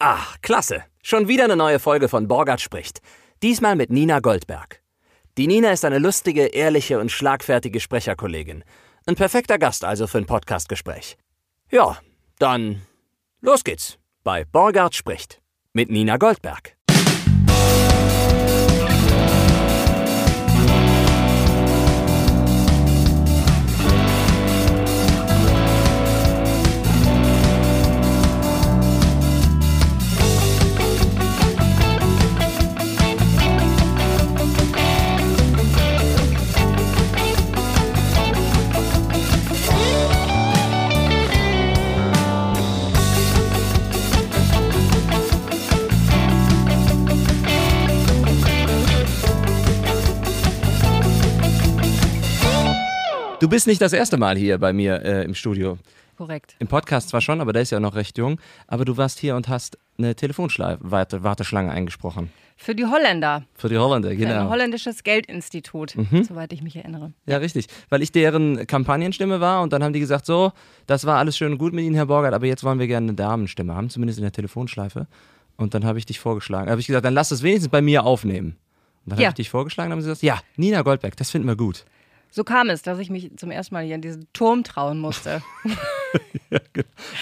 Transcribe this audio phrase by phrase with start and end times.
[0.00, 0.84] Ach, klasse.
[1.02, 3.00] Schon wieder eine neue Folge von Borgard spricht.
[3.42, 4.80] Diesmal mit Nina Goldberg.
[5.36, 8.62] Die Nina ist eine lustige, ehrliche und schlagfertige Sprecherkollegin.
[9.06, 11.16] Ein perfekter Gast also für ein Podcastgespräch.
[11.70, 11.98] Ja,
[12.38, 12.82] dann
[13.40, 15.40] los geht's bei Borgard spricht
[15.72, 16.77] mit Nina Goldberg.
[53.40, 55.78] Du bist nicht das erste Mal hier bei mir äh, im Studio.
[56.16, 56.56] Korrekt.
[56.58, 58.40] Im Podcast zwar schon, aber der ist ja noch recht jung.
[58.66, 62.30] Aber du warst hier und hast eine Telefonwarteschlange eingesprochen.
[62.56, 63.44] Für die Holländer.
[63.54, 64.40] Für die Holländer, Für genau.
[64.40, 66.24] ein holländisches Geldinstitut, Mhm.
[66.24, 67.12] soweit ich mich erinnere.
[67.26, 67.68] Ja, richtig.
[67.88, 70.50] Weil ich deren Kampagnenstimme war und dann haben die gesagt, so,
[70.88, 73.04] das war alles schön und gut mit Ihnen, Herr Borgert, aber jetzt wollen wir gerne
[73.06, 75.06] eine Damenstimme haben, zumindest in der Telefonschleife.
[75.56, 76.68] Und dann habe ich dich vorgeschlagen.
[76.68, 78.56] habe ich gesagt, dann lass es wenigstens bei mir aufnehmen.
[79.06, 79.26] Und dann Ja.
[79.26, 81.84] habe ich dich vorgeschlagen und haben sie gesagt, ja, Nina Goldberg, das finden wir gut.
[82.30, 85.42] So kam es, dass ich mich zum ersten Mal hier an diesen Turm trauen musste.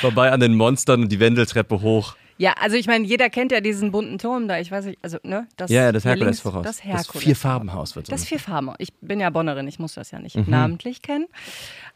[0.01, 2.17] Vorbei an den Monstern und die Wendeltreppe hoch.
[2.39, 4.59] ja, also ich meine, jeder kennt ja diesen bunten Turm da.
[4.59, 5.47] Ich weiß nicht, also, ne?
[5.57, 6.65] Das ja, ja, das Herkules links, voraus.
[6.65, 7.25] Das Herkules.
[7.25, 8.11] Vierfarbenhaus wird so.
[8.11, 8.71] Das Vierfarben.
[8.79, 10.25] Ich bin ja Bonnerin, ich muss das ja Mhm.
[10.25, 11.27] nicht namentlich kennen.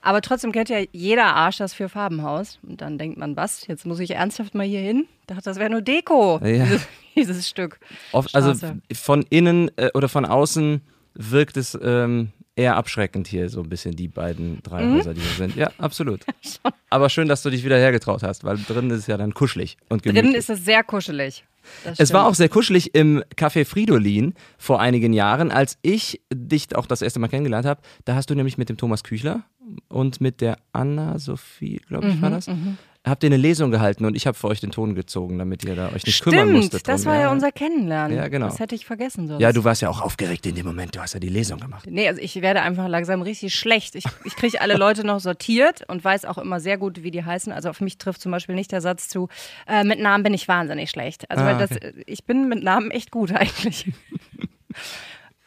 [0.03, 2.59] Aber trotzdem kennt ja jeder Arsch das Vierfarbenhaus.
[2.67, 3.67] Und dann denkt man, was?
[3.67, 5.07] Jetzt muss ich ernsthaft mal hier hin?
[5.23, 6.65] Ich dachte, das wäre nur Deko, Ja.
[6.65, 7.79] dieses, dieses Stück.
[8.13, 8.55] Oft, also
[8.95, 10.81] von innen äh, oder von außen
[11.15, 14.95] wirkt es ähm, eher abschreckend hier, so ein bisschen die beiden drei Mhm.
[14.97, 15.57] Häuser, die hier sind.
[15.57, 16.21] Ja, absolut.
[16.91, 19.77] Aber schön, dass du dich wieder hergetraut hast, weil drinnen ist es ja dann kuschelig
[19.89, 20.23] und gemütlich.
[20.23, 21.45] Drinnen ist es sehr kuschelig.
[21.99, 26.87] Es war auch sehr kuschelig im Café Fridolin vor einigen Jahren, als ich dich auch
[26.87, 27.83] das erste Mal kennengelernt habe.
[28.07, 29.45] Da hast du nämlich mit dem Thomas Küchler
[29.89, 32.47] und mit der Anna Sophie, glaube ich, Mhm, war das,
[33.07, 35.75] habt ihr eine Lesung gehalten und ich habe für euch den Ton gezogen, damit ihr
[35.75, 36.81] da euch nicht kümmern musstet.
[36.81, 38.17] Stimmt, das war ja unser Kennenlernen.
[38.17, 38.47] Ja, genau.
[38.47, 39.41] Das hätte ich vergessen sonst.
[39.41, 40.95] Ja, du warst ja auch aufgeregt in dem Moment.
[40.97, 41.87] Du hast ja die Lesung gemacht.
[41.91, 43.95] Nee, also ich werde einfach langsam richtig schlecht.
[43.95, 47.25] Ich, ich kriege alle Leute noch sortiert und weiß auch immer sehr gut, wie die
[47.25, 47.53] heißen.
[47.53, 49.29] Also auf mich trifft zum Beispiel nicht der Satz zu,
[49.67, 51.31] äh, mit Namen bin ich wahnsinnig schlecht.
[51.31, 51.71] Also Ah, weil das,
[52.07, 53.87] ich bin mit Namen echt gut eigentlich.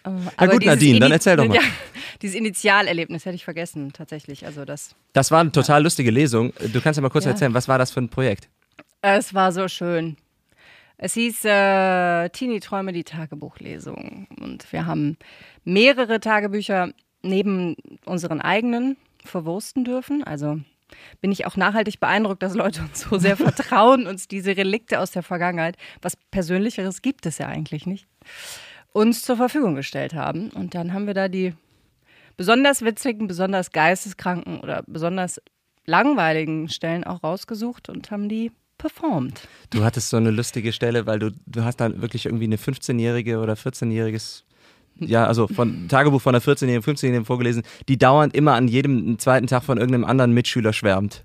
[0.06, 1.56] Äh, Na aber gut, Nadine, dann erzähl doch mal.
[1.56, 1.62] Ja,
[2.22, 4.46] dieses Initialerlebnis hätte ich vergessen, tatsächlich.
[4.46, 6.54] Also das, Das war eine total lustige Lesung.
[6.74, 7.32] Du kannst ja mal kurz Ja.
[7.32, 8.50] erzählen, was war das für ein Projekt?
[9.02, 10.16] es war so schön.
[10.98, 14.28] Es hieß äh, Teenie Träume, die Tagebuchlesung.
[14.40, 15.18] Und wir haben
[15.66, 16.92] mehrere Tagebücher
[17.22, 17.76] neben
[18.06, 20.24] unseren eigenen verwursten dürfen.
[20.24, 20.60] Also
[21.22, 25.12] bin ich auch nachhaltig beeindruckt, dass Leute uns so sehr vertrauen, uns diese Relikte aus
[25.12, 28.06] der Vergangenheit, was Persönlicheres gibt es ja eigentlich nicht,
[28.94, 30.50] uns zur Verfügung gestellt haben.
[30.52, 31.54] Und dann haben wir da die
[32.38, 35.42] besonders witzigen, besonders geisteskranken oder besonders
[35.86, 39.48] langweiligen Stellen auch rausgesucht und haben die performt.
[39.70, 43.40] Du hattest so eine lustige Stelle, weil du, du hast dann wirklich irgendwie eine 15-jährige
[43.40, 44.44] oder 14-jähriges,
[45.00, 49.48] ja, also von Tagebuch von einer 14-jährigen, 15-jährigen vorgelesen, die dauernd immer an jedem zweiten
[49.48, 51.24] Tag von irgendeinem anderen Mitschüler schwärmt.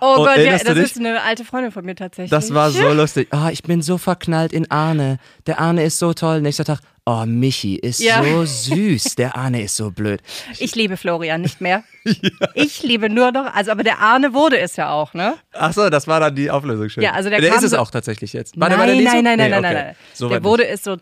[0.00, 0.76] Oh Gott, ja, das dich?
[0.84, 2.30] ist eine alte Freundin von mir tatsächlich.
[2.30, 3.28] Das war so lustig.
[3.32, 5.18] Ah, ich bin so verknallt in Arne.
[5.46, 6.40] Der Arne ist so toll.
[6.40, 8.22] Nächster Tag, oh, Michi ist Ja.
[8.22, 9.16] so süß.
[9.16, 10.20] Der Arne ist so blöd.
[10.60, 11.82] Ich liebe Florian nicht mehr.
[12.54, 15.34] Ich liebe nur noch, also aber der Arne wurde es ja auch, ne?
[15.52, 17.02] Ach so, das war dann die Auflösung schön.
[17.02, 18.58] Ja, also der der ist es so- auch tatsächlich jetzt.
[18.58, 19.12] War der nein, der Lesung?
[19.14, 19.74] nein, nein, nein, Nee, nein, okay.
[19.74, 19.96] nein, nein.
[20.14, 20.96] So der wurde es so,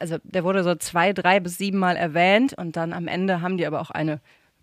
[0.00, 3.56] also der wurde so zwei, drei bis sieben Mal erwähnt und dann am Ende haben
[3.56, 4.20] die aber auch eine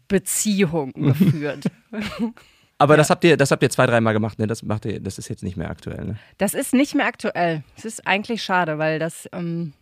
[0.09, 1.65] Beziehung geführt.
[2.79, 4.47] Aber das habt ihr, das habt ihr zwei, dreimal gemacht, ne?
[4.47, 6.15] Das macht ihr, das ist jetzt nicht mehr aktuell, ne?
[6.37, 7.61] Das ist nicht mehr aktuell.
[7.77, 9.73] Es ist eigentlich schade, weil das, ähm,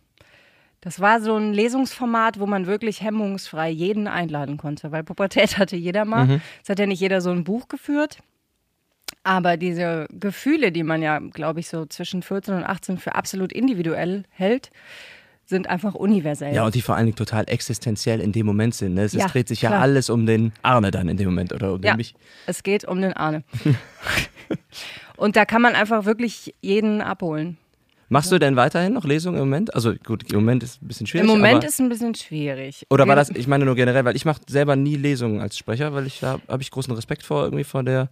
[0.80, 5.76] das war so ein Lesungsformat, wo man wirklich hemmungsfrei jeden einladen konnte, weil Pubertät hatte
[5.76, 6.26] jeder mal.
[6.26, 6.40] Mhm.
[6.62, 8.18] Es hat ja nicht jeder so ein Buch geführt.
[9.22, 13.52] Aber diese Gefühle, die man ja, glaube ich, so zwischen 14 und 18 für absolut
[13.52, 14.70] individuell hält,
[15.48, 16.54] sind einfach universell.
[16.54, 18.94] Ja, und die vor allen Dingen total existenziell in dem Moment sind.
[18.94, 19.02] Ne?
[19.04, 19.80] Es Ja, dreht sich ja klar.
[19.80, 22.14] alles um den Arne dann in dem Moment oder um den Ja, mich.
[22.46, 23.44] es geht um den Arne.
[25.16, 27.56] und da kann man einfach wirklich jeden abholen.
[28.10, 29.74] Machst du denn weiterhin noch Lesungen im Moment?
[29.74, 31.28] Also gut, im Moment ist ein bisschen schwierig.
[31.28, 32.86] Im Moment ist es ein bisschen schwierig.
[32.88, 35.92] Oder war das, ich meine nur generell, weil ich mache selber nie Lesungen als Sprecher,
[35.92, 38.08] weil ich da habe ich großen Respekt vor irgendwie vor der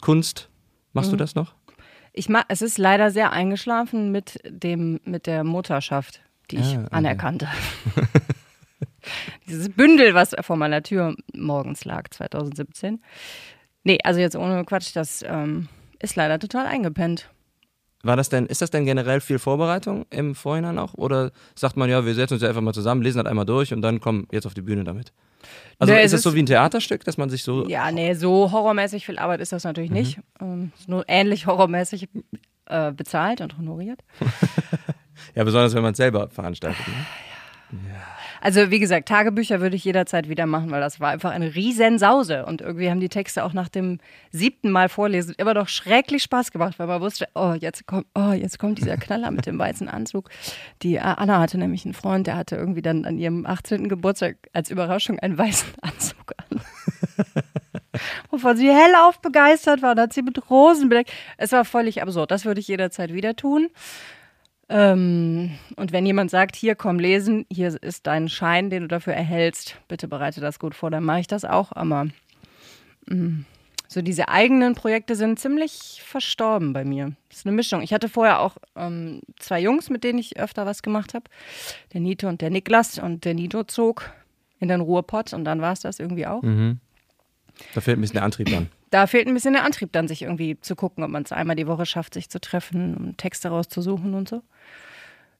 [0.00, 0.48] Kunst.
[0.92, 1.12] Machst Mhm.
[1.12, 1.54] du das noch?
[2.12, 6.20] Ich ma es ist leider sehr eingeschlafen mit dem mit der Mutterschaft,
[6.50, 6.88] die ich Ah, okay.
[6.90, 7.48] anerkannte.
[9.46, 13.02] Dieses Bündel, was vor meiner Tür morgens lag, 2017.
[13.84, 15.68] Nee, also jetzt ohne Quatsch, das ähm,
[15.98, 17.28] ist leider total eingepennt.
[18.04, 20.94] war das denn, ist das denn generell viel Vorbereitung im Vorhinein auch?
[20.94, 23.72] Oder sagt man, ja, wir setzen uns ja einfach mal zusammen, lesen das einmal durch
[23.72, 25.12] und dann kommen jetzt auf die Bühne damit?
[25.80, 27.66] Also Nee, ist es das so wie ein Theaterstück, dass man sich so.
[27.68, 29.96] Ja, nee, so horrormäßig viel Arbeit ist das natürlich Mhm.
[29.96, 30.20] nicht.
[30.40, 32.08] Ähm, ist nur ähnlich horrormäßig
[32.66, 33.98] äh, bezahlt und honoriert.
[35.34, 36.86] Ja, besonders wenn man es selber veranstaltet.
[36.86, 36.94] Ne?
[38.42, 42.00] Also wie gesagt, Tagebücher würde ich jederzeit wieder machen, weil das war einfach eine riesen
[42.00, 42.44] Sause.
[42.44, 43.98] Und irgendwie haben die Texte auch nach dem
[44.32, 48.32] siebten Mal vorlesen immer noch schrecklich Spaß gemacht, weil man wusste, oh, jetzt kommt, oh,
[48.32, 50.28] jetzt kommt dieser Knaller mit dem weißen Anzug.
[50.82, 53.88] Die äh, Anna hatte nämlich einen Freund, der hatte irgendwie dann an ihrem 18.
[53.88, 56.60] Geburtstag als Überraschung einen weißen Anzug an.
[58.30, 61.12] Wovon sie hellauf begeistert war, und hat sie mit Rosen bedeckt.
[61.36, 62.32] Es war völlig absurd.
[62.32, 63.68] Das würde ich jederzeit wieder tun.
[64.74, 69.12] Ähm, und wenn jemand sagt, hier komm lesen, hier ist dein Schein, den du dafür
[69.12, 71.72] erhältst, bitte bereite das gut vor, dann mache ich das auch.
[71.72, 72.06] Aber
[73.06, 73.44] mm,
[73.86, 77.12] so diese eigenen Projekte sind ziemlich verstorben bei mir.
[77.28, 77.82] Das ist eine Mischung.
[77.82, 81.24] Ich hatte vorher auch ähm, zwei Jungs, mit denen ich öfter was gemacht habe.
[81.92, 82.98] Der Nito und der Niklas.
[82.98, 84.10] Und der Nito zog
[84.58, 86.42] in den Ruhrpott und dann war es das irgendwie auch.
[87.74, 88.68] Da fehlt ein bisschen der Antrieb dann.
[88.92, 91.56] Da fehlt ein bisschen der Antrieb, dann sich irgendwie zu gucken, ob man es einmal
[91.56, 94.42] die Woche schafft, sich zu treffen, um Texte rauszusuchen und so.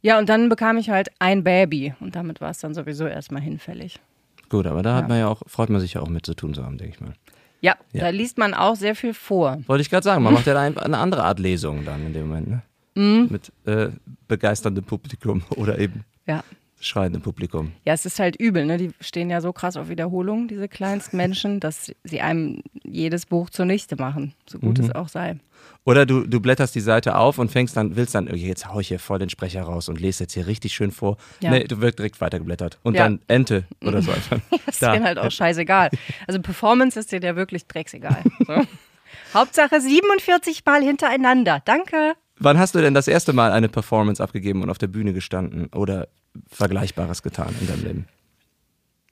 [0.01, 3.43] Ja, und dann bekam ich halt ein Baby und damit war es dann sowieso erstmal
[3.43, 4.01] hinfällig.
[4.49, 4.97] Gut, aber da Ja.
[4.97, 6.95] hat man ja auch, freut man sich ja auch mit zu tun zu haben, denke
[6.95, 7.13] ich mal.
[7.61, 8.01] Ja, Ja.
[8.05, 9.59] da liest man auch sehr viel vor.
[9.67, 12.29] Wollte ich gerade sagen, man macht ja ein, eine andere Art Lesung dann in dem
[12.29, 12.63] Moment, ne?
[12.95, 13.29] Mhm.
[13.31, 13.91] Mit äh,
[14.29, 16.43] begeisterndem Publikum oder eben Ja.
[16.83, 17.73] Schreiendem Publikum.
[17.85, 18.77] Ja, es ist halt übel, ne?
[18.77, 23.51] Die stehen ja so krass auf Wiederholung, diese kleinsten Menschen, dass sie einem jedes Buch
[23.51, 24.85] zunichte machen, so gut Mhm.
[24.85, 25.37] es auch sei.
[25.85, 28.89] Oder du, du blätterst die Seite auf und fängst dann, willst dann, jetzt hau ich
[28.89, 31.17] hier voll den Sprecher raus und lese jetzt hier richtig schön vor.
[31.41, 31.51] Ja.
[31.51, 32.79] Nee, du wirst direkt weitergeblättert.
[32.83, 33.05] Und Ja.
[33.05, 34.39] dann Ente oder so einfach.
[34.51, 34.93] Das ist Da.
[34.93, 35.91] denen halt auch scheißegal.
[36.27, 38.23] Also Performance ist dir ja wirklich drecksegal.
[38.47, 38.55] So.
[39.35, 41.61] Hauptsache 47 Mal hintereinander.
[41.65, 42.15] Danke.
[42.39, 45.67] Wann hast du denn das erste Mal eine Performance abgegeben und auf der Bühne gestanden
[45.75, 46.09] oder
[46.49, 48.09] Vergleichbares getan in deinem Leben?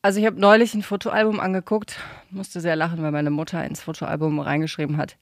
[0.03, 1.99] Also ich habe neulich ein Fotoalbum angeguckt,
[2.31, 5.17] musste sehr lachen, weil meine Mutter ins Fotoalbum reingeschrieben hat.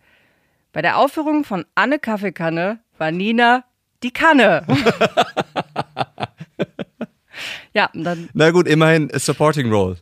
[0.73, 3.65] Bei der Aufführung von Anne Kaffeekanne war Nina
[4.05, 4.65] die Kanne.
[7.75, 9.97] ja, und dann, Na gut, immerhin a Supporting Role.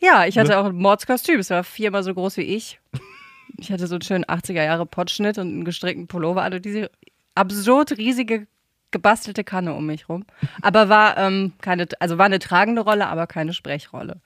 [0.00, 0.42] ja, ich Ne?
[0.42, 1.40] hatte auch ein Mordskostüm.
[1.40, 2.80] Es war viermal so groß wie ich.
[3.58, 6.90] Ich hatte so einen schönen 80er Jahre Pottschnitt und einen gestrickten Pullover und diese
[7.34, 8.46] absurd riesige
[8.92, 10.24] gebastelte Kanne um mich rum.
[10.60, 14.20] Aber war ähm, keine, also war eine tragende Rolle, aber keine Sprechrolle.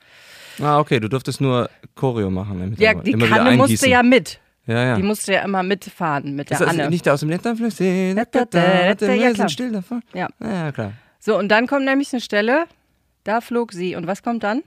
[0.61, 2.69] Ah, okay, du durftest nur Choreo machen.
[2.71, 4.39] mit Ja, die immer Kanne musste ja mit.
[4.65, 4.95] Ja, ja.
[4.97, 6.89] Die musste ja immer mitfahren mit ist der das Anne.
[6.89, 7.79] nicht aus dem Letterflug?
[7.79, 9.33] Wir Ja, klar.
[9.35, 10.01] sind still davon.
[10.13, 10.27] Ja.
[10.41, 10.91] Ja, klar.
[11.19, 12.65] So, und dann kommt nämlich eine Stelle,
[13.23, 13.95] da flog sie.
[13.95, 14.63] Und was kommt dann?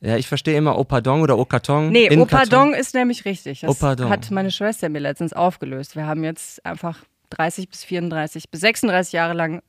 [0.00, 1.90] Ja, ich verstehe immer Opadong oder Okarton.
[1.90, 3.60] Nee, Opadong ist nämlich richtig.
[3.60, 4.10] Das Opadong.
[4.10, 5.96] hat meine Schwester mir letztens aufgelöst.
[5.96, 6.98] Wir haben jetzt einfach
[7.30, 9.62] 30 bis 34 bis 36 Jahre lang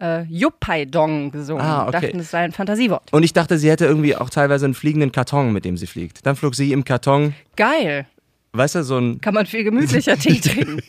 [0.00, 1.64] äh, Yuppaidong gesungen.
[1.64, 2.00] Ah, okay.
[2.00, 3.12] Dachten, es sei ein Fantasiewort.
[3.12, 6.24] Und ich dachte, sie hätte irgendwie auch teilweise einen fliegenden Karton, mit dem sie fliegt.
[6.26, 8.06] Dann flog sie im Karton, Geil.
[8.52, 9.20] weißt du, so ein.
[9.20, 10.80] Kann man viel gemütlicher Tee trinken.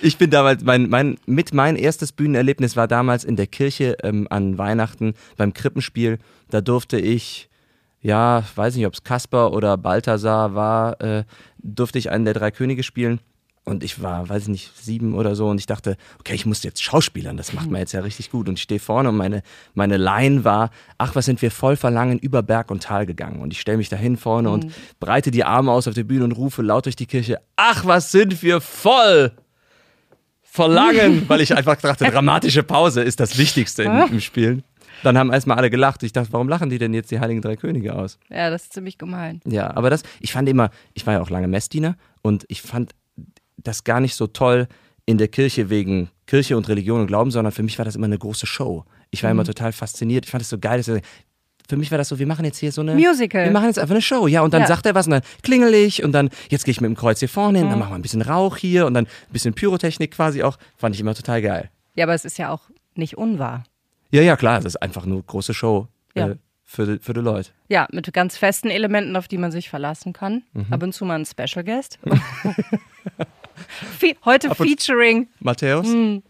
[0.00, 4.26] Ich bin damals, mein, mein, mit mein erstes Bühnenerlebnis war damals in der Kirche ähm,
[4.30, 6.18] an Weihnachten beim Krippenspiel.
[6.50, 7.48] Da durfte ich,
[8.00, 11.24] ja, weiß nicht, ob es Kasper oder Balthasar war, äh,
[11.58, 13.20] durfte ich einen der drei Könige spielen.
[13.68, 15.48] Und ich war, weiß ich nicht, sieben oder so.
[15.48, 18.48] Und ich dachte, okay, ich muss jetzt schauspielern, das macht man jetzt ja richtig gut.
[18.48, 19.42] Und ich stehe vorne und meine,
[19.74, 23.40] meine Line war, ach, was sind wir voll verlangen, über Berg und Tal gegangen.
[23.40, 26.32] Und ich stelle mich dahin vorne und breite die Arme aus auf der Bühne und
[26.32, 29.32] rufe laut durch die Kirche, ach, was sind wir voll
[30.42, 34.62] verlangen, weil ich einfach dachte, dramatische Pause ist das Wichtigste in, im Spielen.
[35.02, 36.04] Dann haben erstmal alle gelacht.
[36.04, 38.18] Ich dachte, warum lachen die denn jetzt die Heiligen Drei Könige aus?
[38.30, 39.40] ja, das ist ziemlich gemein.
[39.44, 42.92] Ja, aber das, ich fand immer, ich war ja auch lange Messdiener und ich fand
[43.56, 44.68] das gar nicht so toll
[45.06, 48.06] in der Kirche wegen Kirche und Religion und Glauben, sondern für mich war das immer
[48.06, 48.84] eine große Show.
[49.10, 50.24] Ich war immer total fasziniert.
[50.24, 50.90] Ich fand es so geil, dass
[51.68, 52.94] für mich war das so, wir machen jetzt hier so eine.
[52.94, 53.44] Musical.
[53.44, 54.42] Wir machen jetzt einfach eine Show, ja.
[54.42, 54.66] Und dann Ja.
[54.68, 57.18] sagt er was und dann klingel ich und dann, jetzt gehe ich mit dem Kreuz
[57.20, 60.12] hier vorne hin, dann machen wir ein bisschen Rauch hier und dann ein bisschen Pyrotechnik
[60.12, 60.58] quasi auch.
[60.76, 61.70] Fand ich immer total geil.
[61.94, 62.62] Ja, aber es ist ja auch
[62.94, 63.64] nicht unwahr.
[64.12, 66.28] Ja, ja, klar, das ist einfach nur große Show Ja.
[66.30, 67.50] äh, für, die- für die Leute.
[67.68, 70.42] Ja, mit ganz festen Elementen, auf die man sich verlassen kann.
[70.52, 70.66] Mhm.
[70.70, 71.98] Ab und zu mal ein Special Guest.
[73.98, 75.28] Fe- Heute Ab Featuring.
[75.40, 75.86] Matthäus?
[75.86, 76.22] Hm.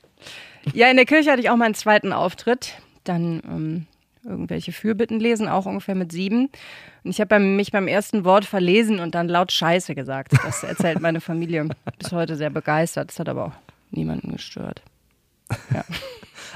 [0.72, 2.74] Ja, in der Kirche hatte ich auch meinen zweiten Auftritt.
[3.04, 3.86] Dann ähm,
[4.24, 6.48] irgendwelche Fürbitten lesen, auch ungefähr mit sieben.
[7.04, 10.32] Und ich habe beim, mich beim ersten Wort verlesen und dann laut Scheiße gesagt.
[10.44, 11.68] Das erzählt meine Familie
[11.98, 13.10] bis heute sehr begeistert.
[13.10, 13.52] Das hat aber auch
[13.92, 14.82] niemanden gestört.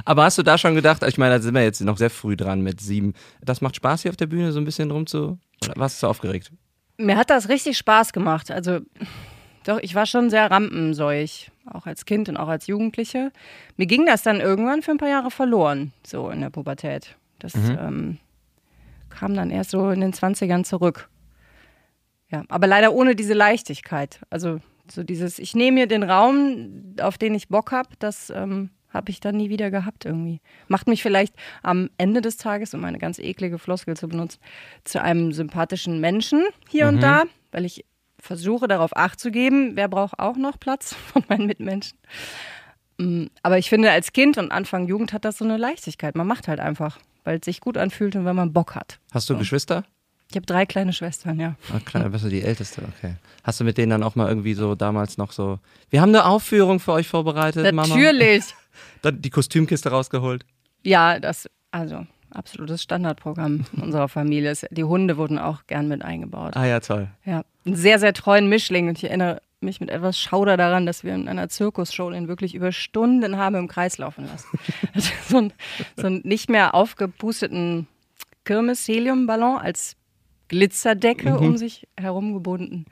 [0.04, 2.36] Aber hast du da schon gedacht, ich meine, da sind wir jetzt noch sehr früh
[2.36, 3.12] dran mit sieben.
[3.42, 5.38] Das macht Spaß hier auf der Bühne, so ein bisschen rum zu.
[5.64, 6.50] Oder warst du so aufgeregt?
[6.96, 8.50] Mir hat das richtig Spaß gemacht.
[8.50, 8.80] Also
[9.64, 13.32] doch, ich war schon sehr rampenseuch, auch als Kind und auch als Jugendliche.
[13.76, 17.16] Mir ging das dann irgendwann für ein paar Jahre verloren, so in der Pubertät.
[17.38, 18.18] Das ähm,
[19.10, 21.08] kam dann erst so in den 20ern zurück.
[22.30, 24.20] Ja, aber leider ohne diese Leichtigkeit.
[24.30, 28.70] Also so dieses, ich nehme mir den Raum, auf den ich Bock habe, das ähm,
[28.88, 30.40] habe ich dann nie wieder gehabt irgendwie.
[30.68, 34.40] Macht mich vielleicht am Ende des Tages, um eine ganz eklige Floskel zu benutzen,
[34.84, 37.84] zu einem sympathischen Menschen hier und da, weil ich
[38.22, 41.98] versuche darauf Acht zu geben, wer braucht auch noch Platz von meinen Mitmenschen.
[42.98, 46.14] Mm, Aber ich finde, als Kind und Anfang Jugend hat das so eine Leichtigkeit.
[46.14, 48.98] Man macht halt einfach, weil es sich gut anfühlt und wenn man Bock hat.
[49.12, 49.84] Hast du Geschwister?
[50.30, 51.56] Ich habe drei kleine Schwestern, ja.
[51.74, 53.16] Ah, klar, bist du die Älteste, okay.
[53.42, 55.58] Hast du mit denen dann auch mal irgendwie so damals noch so,
[55.90, 57.88] wir haben eine Aufführung für euch vorbereitet, Mama?
[57.88, 58.44] Natürlich.
[59.02, 60.44] Dann die Kostümkiste rausgeholt.
[60.84, 64.50] Ja, das, also absolutes Standardprogramm unserer Familie.
[64.50, 64.66] ist.
[64.70, 66.56] Die Hunde wurden auch gern mit eingebaut.
[66.56, 67.08] Ah ja, toll.
[67.24, 68.88] Ja, einen sehr, sehr treuen Mischling.
[68.88, 72.54] Und ich erinnere mich mit etwas Schauder daran, dass wir in einer Zirkusshow ihn wirklich
[72.54, 74.48] über Stunden haben im Kreis laufen lassen.
[75.28, 75.52] So, ein,
[75.96, 77.86] so einen nicht mehr aufgepusteten
[78.44, 79.96] Kirmes-Heliumballon als
[80.48, 82.86] Glitzerdecke um sich herum gebunden.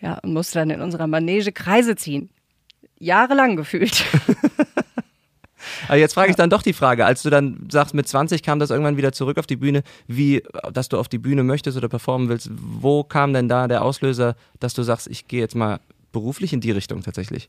[0.00, 2.30] Ja, und musste dann in unserer Manege Kreise ziehen.
[2.98, 4.04] Jahrelang gefühlt.
[5.88, 8.58] Aber jetzt frage ich dann doch die Frage, als du dann sagst, mit 20 kam
[8.58, 11.88] das irgendwann wieder zurück auf die Bühne, wie, dass du auf die Bühne möchtest oder
[11.88, 15.80] performen willst, wo kam denn da der Auslöser, dass du sagst, ich gehe jetzt mal
[16.12, 17.48] beruflich in die Richtung tatsächlich?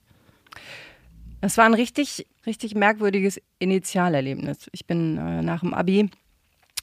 [1.42, 4.70] Das war ein richtig, richtig merkwürdiges Initialerlebnis.
[4.72, 6.10] Ich bin äh, nach dem Abi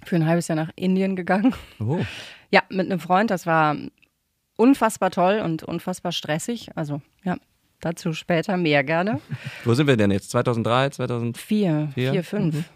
[0.04, 1.54] für ein halbes Jahr nach Indien gegangen.
[1.80, 2.04] Oh.
[2.50, 3.30] Ja, mit einem Freund.
[3.30, 3.76] Das war
[4.56, 6.68] unfassbar toll und unfassbar stressig.
[6.76, 7.36] Also, ja,
[7.82, 9.20] dazu später mehr gerne.
[9.64, 10.30] Wo sind wir denn jetzt?
[10.30, 11.36] 2003, 2000?
[11.36, 12.12] Vier, Vier?
[12.12, 12.70] vier, fünf.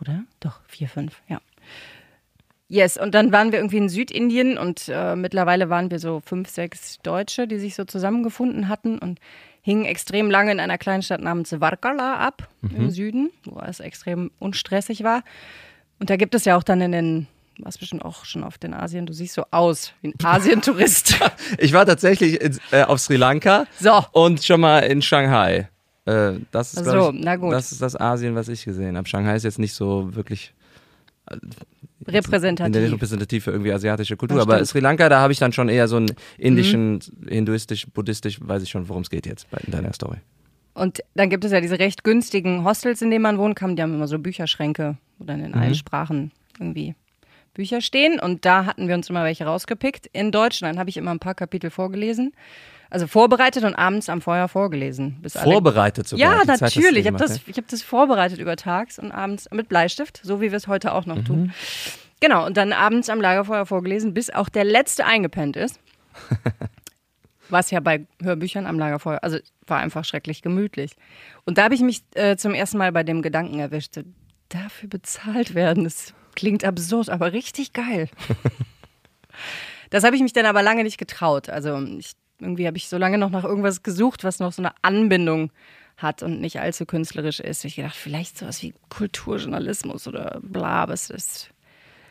[0.00, 0.24] Oder?
[0.40, 1.40] Doch, vier, fünf, ja.
[2.68, 6.48] Yes, und dann waren wir irgendwie in Südindien und äh, mittlerweile waren wir so fünf,
[6.48, 9.20] sechs Deutsche, die sich so zusammengefunden hatten und
[9.62, 14.32] hingen extrem lange in einer kleinen Stadt namens Varkala ab im Süden, wo es extrem
[14.40, 15.22] unstressig war.
[16.00, 17.26] Und da gibt es ja auch dann in den,
[17.58, 21.18] warst bestimmt auch schon auf den Asien, du siehst so aus wie ein Asientourist.
[21.58, 24.04] Ich war tatsächlich in, äh, auf Sri Lanka So.
[24.12, 25.68] und schon mal in Shanghai.
[26.04, 29.08] Äh, das, ist, so, ich, das ist das Asien, was ich gesehen habe.
[29.08, 30.54] Shanghai ist jetzt nicht so wirklich
[31.30, 31.40] in
[32.06, 32.92] der Repräsentativ.
[32.92, 34.40] repräsentativ für irgendwie asiatische Kultur.
[34.40, 34.64] Aber.
[34.64, 38.70] Sri Lanka, da habe ich dann schon eher so einen indischen, hinduistisch, buddhistisch, weiß ich
[38.70, 40.18] schon, worum es geht jetzt bei in deiner Story.
[40.74, 43.76] Und dann gibt es ja diese recht günstigen Hostels, in denen man wohnen kann.
[43.76, 46.94] Die haben immer so Bücherschränke, wo dann in allen Sprachen irgendwie
[47.56, 48.20] Bücher stehen.
[48.20, 50.06] Und da hatten wir uns immer welche rausgepickt.
[50.12, 52.32] In Deutschland habe ich immer ein paar Kapitel vorgelesen.
[52.88, 55.20] Also vorbereitet und abends am Feuer vorgelesen.
[55.28, 56.38] Vorbereitet sogar.
[56.38, 57.00] Ja, Zeit natürlich.
[57.00, 60.52] Ich habe das, ich hab das vorbereitet über tags und abends mit Bleistift, so wie
[60.52, 61.52] wir es heute auch noch tun.
[62.20, 65.80] Genau, und dann abends am Lagerfeuer vorgelesen, bis auch der letzte eingepennt ist.
[67.48, 70.96] Was ja bei Hörbüchern am Lagerfeuer, also war einfach schrecklich gemütlich.
[71.44, 73.98] Und da habe ich mich äh, zum ersten Mal bei dem Gedanken erwischt,
[74.48, 78.08] dafür bezahlt werden, das klingt absurd, aber richtig geil.
[79.90, 81.48] das habe ich mich dann aber lange nicht getraut.
[81.48, 84.72] Also ich, irgendwie habe ich so lange noch nach irgendwas gesucht, was noch so eine
[84.82, 85.50] Anbindung
[85.96, 87.64] hat und nicht allzu künstlerisch ist.
[87.64, 91.50] Ich gedacht, vielleicht sowas wie Kulturjournalismus oder bla, aber es ist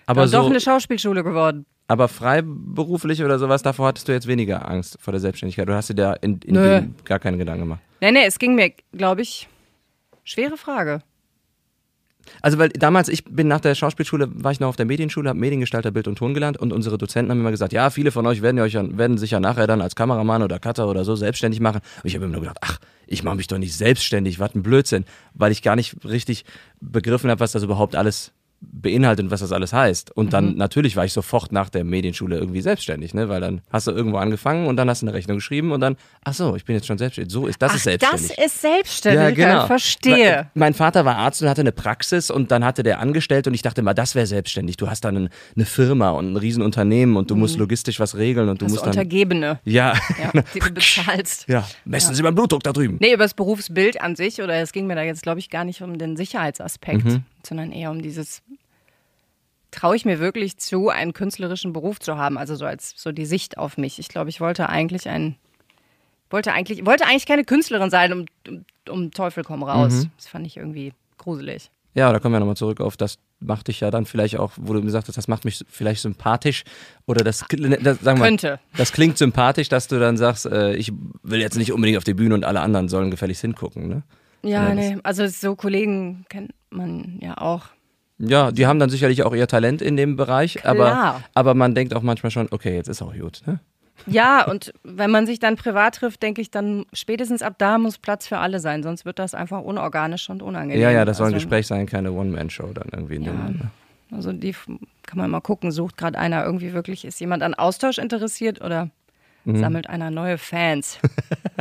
[0.07, 1.65] Aber, dann doch so, eine Schauspielschule geworden.
[1.87, 5.69] aber freiberuflich oder sowas, davor hattest du jetzt weniger Angst vor der Selbstständigkeit.
[5.69, 7.81] Du hast dir da in, in gar keine Gedanken gemacht.
[8.01, 9.47] Nee, nee, es ging mir, glaube ich,
[10.23, 11.01] schwere Frage.
[12.41, 15.39] Also, weil damals, ich bin nach der Schauspielschule, war ich noch auf der Medienschule, habe
[15.39, 18.41] Mediengestalter Bild und Ton gelernt und unsere Dozenten haben immer gesagt, ja, viele von euch
[18.41, 21.81] werden, euch werden sich ja nachher dann als Kameramann oder Cutter oder so selbstständig machen.
[22.03, 24.63] Und ich habe immer nur gedacht, ach, ich mache mich doch nicht selbstständig, was ein
[24.63, 26.45] Blödsinn, weil ich gar nicht richtig
[26.81, 28.31] begriffen habe, was das überhaupt alles
[28.61, 30.11] beinhaltet und was das alles heißt.
[30.15, 30.57] Und dann Mhm.
[30.57, 33.29] natürlich war ich sofort nach der Medienschule irgendwie selbstständig, ne?
[33.29, 35.97] weil dann hast du irgendwo angefangen und dann hast du eine Rechnung geschrieben und dann,
[36.23, 37.31] ach so, ich bin jetzt schon selbstständig.
[37.31, 38.29] So ist das ist selbstständig.
[38.35, 40.15] das ist Selbstständigkeit, verstehe.
[40.15, 43.53] Me- Mein Vater war Arzt und hatte eine Praxis und dann hatte der angestellt und
[43.53, 44.77] ich dachte mal, das wäre selbstständig.
[44.77, 48.49] Du hast dann ein- eine Firma und ein Riesenunternehmen und du musst logistisch was regeln
[48.49, 48.69] und du Mhm.
[48.69, 48.91] Das musst dann.
[48.91, 51.47] Untergebene, Ja, ja, die du bezahlst.
[51.47, 51.67] ja.
[51.85, 52.97] Messen Sie beim Blutdruck da drüben.
[52.99, 55.65] Nee, über das Berufsbild an sich, oder es ging mir da jetzt, glaube ich, gar
[55.65, 57.23] nicht um den Sicherheitsaspekt, Mhm.
[57.45, 58.41] Sondern eher um dieses,
[59.71, 63.25] traue ich mir wirklich zu, einen künstlerischen Beruf zu haben, also so als so die
[63.25, 63.99] Sicht auf mich.
[63.99, 65.35] Ich glaube, ich wollte eigentlich ein,
[66.29, 69.93] wollte eigentlich, wollte eigentlich keine Künstlerin sein, um, um, um Teufel komm raus.
[70.05, 70.11] Mhm.
[70.17, 71.69] Das fand ich irgendwie gruselig.
[71.93, 74.73] Ja, da kommen wir nochmal zurück auf das macht dich ja dann vielleicht auch, wo
[74.73, 76.63] du gesagt hast, das macht mich vielleicht sympathisch
[77.05, 78.59] oder das, das sagen wir, Könnte.
[78.77, 82.13] das klingt sympathisch, dass du dann sagst, äh, ich will jetzt nicht unbedingt auf die
[82.13, 84.03] Bühne und alle anderen sollen gefälligst hingucken, ne?
[84.41, 87.65] Ja, das- nee, also so Kollegen kennt man ja auch.
[88.17, 91.23] Ja, die haben dann sicherlich auch ihr Talent in dem Bereich, aber, Klar.
[91.33, 93.59] aber man denkt auch manchmal schon, okay, jetzt ist auch gut, ne?
[94.07, 97.97] Ja, und wenn man sich dann privat trifft, denke ich, dann spätestens ab da muss
[97.97, 100.81] Platz für alle sein, sonst wird das einfach unorganisch und unangenehm.
[100.81, 103.15] Ja, ja, das soll ein Also- Gespräch sein, keine One-Man-Show dann irgendwie.
[103.15, 103.31] in Ja.
[103.31, 103.61] dem-
[104.11, 104.53] Also die
[105.03, 108.89] kann man mal gucken, sucht gerade einer irgendwie wirklich, ist jemand an Austausch interessiert oder
[109.45, 109.59] Mhm.
[109.59, 110.99] sammelt einer neue Fans,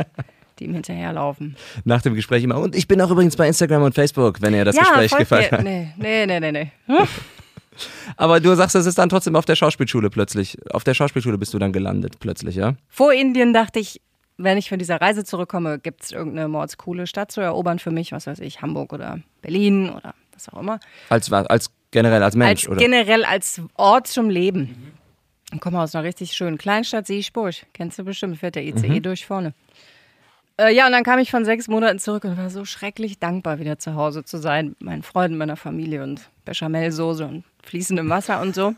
[0.59, 1.55] die ihm hinterherlaufen.
[1.83, 2.59] Nach dem Gespräch immer.
[2.59, 5.51] Und ich bin auch übrigens bei Instagram und Facebook, wenn ihr das Gespräch folgt gefallen
[5.51, 5.63] hat.
[5.63, 6.71] Nee, nee, nee, nee, nee.
[8.17, 10.57] Aber du sagst, es ist dann trotzdem auf der Schauspielschule plötzlich.
[10.71, 12.75] Auf der Schauspielschule bist du dann gelandet plötzlich, ja?
[12.87, 14.01] Vor Indien dachte ich,
[14.37, 18.11] wenn ich von dieser Reise zurückkomme, gibt es irgendeine mordscoole Stadt zu erobern für mich,
[18.11, 20.79] was weiß ich, Hamburg oder Berlin oder was auch immer.
[21.09, 22.77] Als, als generell, als Mensch, als oder?
[22.77, 24.93] generell als Ort zum Leben.
[25.53, 27.55] Ich komme aus einer richtig schönen Kleinstadt, Siegburg.
[27.73, 29.53] Kennst du bestimmt, fährt der ICE durch vorne.
[30.57, 33.59] Äh, ja, und dann kam ich von sechs Monaten zurück und war so schrecklich dankbar,
[33.59, 34.69] wieder zu Hause zu sein.
[34.69, 38.73] Mit meinen Freunden, meiner Familie und Bechamelsoße und fließendem Wasser und so.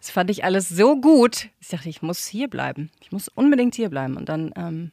[0.00, 1.48] Das fand ich alles so gut.
[1.60, 2.90] Ich dachte, ich muss hier bleiben.
[3.00, 4.16] Ich muss unbedingt hier bleiben.
[4.16, 4.92] Und dann ähm,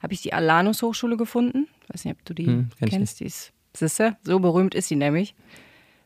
[0.00, 1.68] habe ich die Alanus Hochschule gefunden.
[1.84, 3.20] Ich weiß nicht, ob du die Hm, kenn kennst.
[3.20, 5.34] Die ist, siehste, so berühmt ist sie nämlich.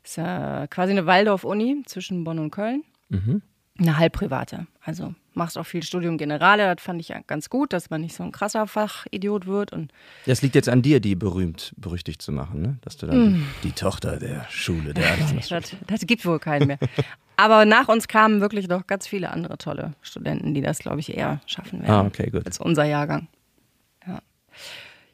[0.02, 2.82] Ist äh, quasi eine Waldorf-Uni zwischen Bonn und Köln.
[3.10, 3.42] Mhm.
[3.78, 4.66] Eine halbprivate.
[4.84, 6.74] Also machst auch viel Studium Generale.
[6.74, 9.72] Das fand ich ja ganz gut, dass man nicht so ein krasser Fachidiot wird.
[9.72, 9.92] Und
[10.26, 12.78] Ja, es liegt jetzt an dir, die berühmt, berüchtigt zu machen, ne?
[12.82, 15.48] Dass du dann die, die Tochter der Schule der Alanus.
[15.48, 16.78] das, das gibt wohl keinen mehr.
[17.36, 21.16] Aber nach uns kamen wirklich noch ganz viele andere tolle Studenten, die das, glaube ich,
[21.16, 21.94] eher schaffen werden.
[21.94, 22.44] Ah, okay, gut.
[22.44, 23.28] Als unser Jahrgang.
[24.06, 24.20] Ja,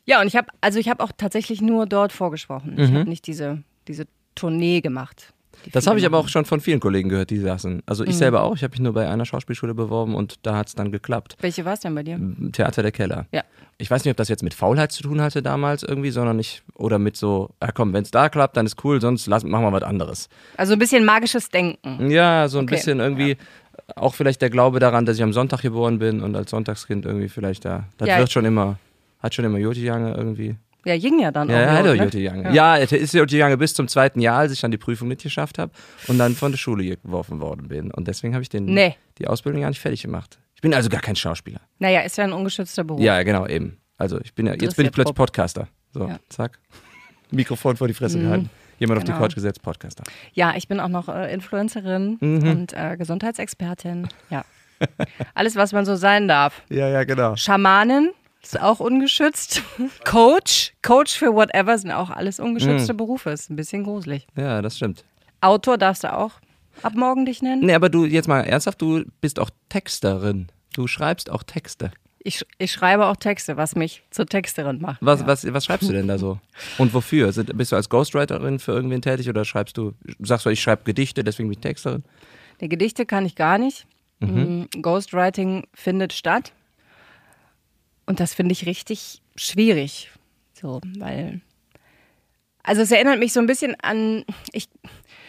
[0.05, 2.77] ja und ich habe, also ich habe auch tatsächlich nur dort vorgesprochen.
[2.77, 5.33] Ich habe nicht diese, diese Tournee gemacht.
[5.67, 5.71] Mhm.
[5.73, 7.83] Das habe ich aber auch schon von vielen Kollegen gehört, die saßen.
[7.87, 8.11] Also Mhm.
[8.11, 8.55] ich selber auch.
[8.57, 11.37] Ich habe mich nur bei einer Schauspielschule beworben und da hat es dann geklappt.
[11.41, 12.19] Welche war es denn bei dir?
[12.53, 13.27] Theater der Keller.
[13.33, 13.43] Ja.
[13.79, 16.63] Ich weiß nicht, ob das jetzt mit Faulheit zu tun hatte damals irgendwie, sondern ich,
[16.75, 19.65] oder mit so, ja komm, wenn es da klappt, dann ist cool, sonst lass, machen
[19.65, 20.29] wir was anderes.
[20.57, 22.11] Also ein bisschen magisches Denken.
[22.11, 22.75] Ja, so ein Okay.
[22.75, 23.37] bisschen irgendwie,
[23.95, 27.29] auch vielleicht der Glaube daran, dass ich am Sonntag geboren bin und als Sonntagskind irgendwie
[27.29, 27.85] vielleicht da.
[27.99, 28.19] Das Ja.
[28.19, 28.79] wird schon immer,
[29.21, 30.57] hat schon immer Joti Jange irgendwie.
[30.89, 31.61] Ja, ging ja dann Ja, auch.
[31.61, 31.95] er hat ne?
[31.95, 32.53] Joti Jange.
[32.55, 35.23] Ja, es ist Joti Jange bis zum zweiten Jahr, als ich dann die Prüfung nicht
[35.23, 35.73] geschafft habe
[36.09, 37.91] und dann von der Schule geworfen worden bin.
[37.93, 38.97] Und deswegen habe ich den, Nee.
[39.19, 40.39] die Ausbildung gar nicht fertig gemacht.
[40.55, 41.61] Ich bin also gar kein Schauspieler.
[41.79, 43.01] Naja, ist ja ein ungeschützter Beruf.
[43.01, 43.79] Ja, genau, eben.
[43.97, 45.15] Also ich bin ja, jetzt bin ich plötzlich.
[45.15, 45.69] Podcaster.
[45.93, 46.19] So, Ja.
[46.29, 46.59] zack.
[47.31, 48.51] Mikrofon vor die Fresse gehalten.
[48.79, 49.17] Jemand auf Genau.
[49.19, 50.05] die Couch gesetzt, Podcaster.
[50.35, 52.49] Ja, ich bin auch noch äh, Influencerin Mhm.
[52.49, 54.09] und äh, Gesundheitsexpertin.
[54.31, 54.45] Ja.
[55.35, 56.63] Alles, was man so sein darf.
[56.71, 57.35] Ja, ja, genau.
[57.35, 58.11] Schamanin
[58.43, 59.63] ist auch ungeschützt.
[60.05, 62.97] Coach, Coach für whatever sind auch alles ungeschützte Mhm.
[62.97, 63.31] Berufe.
[63.31, 64.27] Ist ein bisschen gruselig.
[64.37, 65.05] Ja, das stimmt.
[65.41, 66.33] Autor darfst du auch
[66.83, 67.65] ab morgen dich nennen.
[67.67, 70.49] Nee, aber du, jetzt mal ernsthaft, du bist auch Texterin.
[70.75, 71.91] Du schreibst auch Texte.
[72.21, 74.99] Ich, ich schreibe auch Texte, was mich zur Texterin macht.
[75.01, 75.27] Was, ja.
[75.27, 76.39] was, was schreibst du denn da so?
[76.77, 77.33] Und wofür?
[77.33, 80.83] Sind, bist du als Ghostwriterin für irgendwen tätig oder schreibst du, sagst du, ich schreibe
[80.85, 82.05] Gedichte, deswegen bin ich Texterin?
[82.61, 83.87] Die Gedichte kann ich gar nicht.
[84.21, 86.53] Mm, Ghostwriting findet statt.
[88.09, 90.11] Und das finde ich richtig schwierig.
[90.55, 91.43] So, weil.
[92.63, 94.25] Also es erinnert mich so ein bisschen an.
[94.53, 94.71] Ich,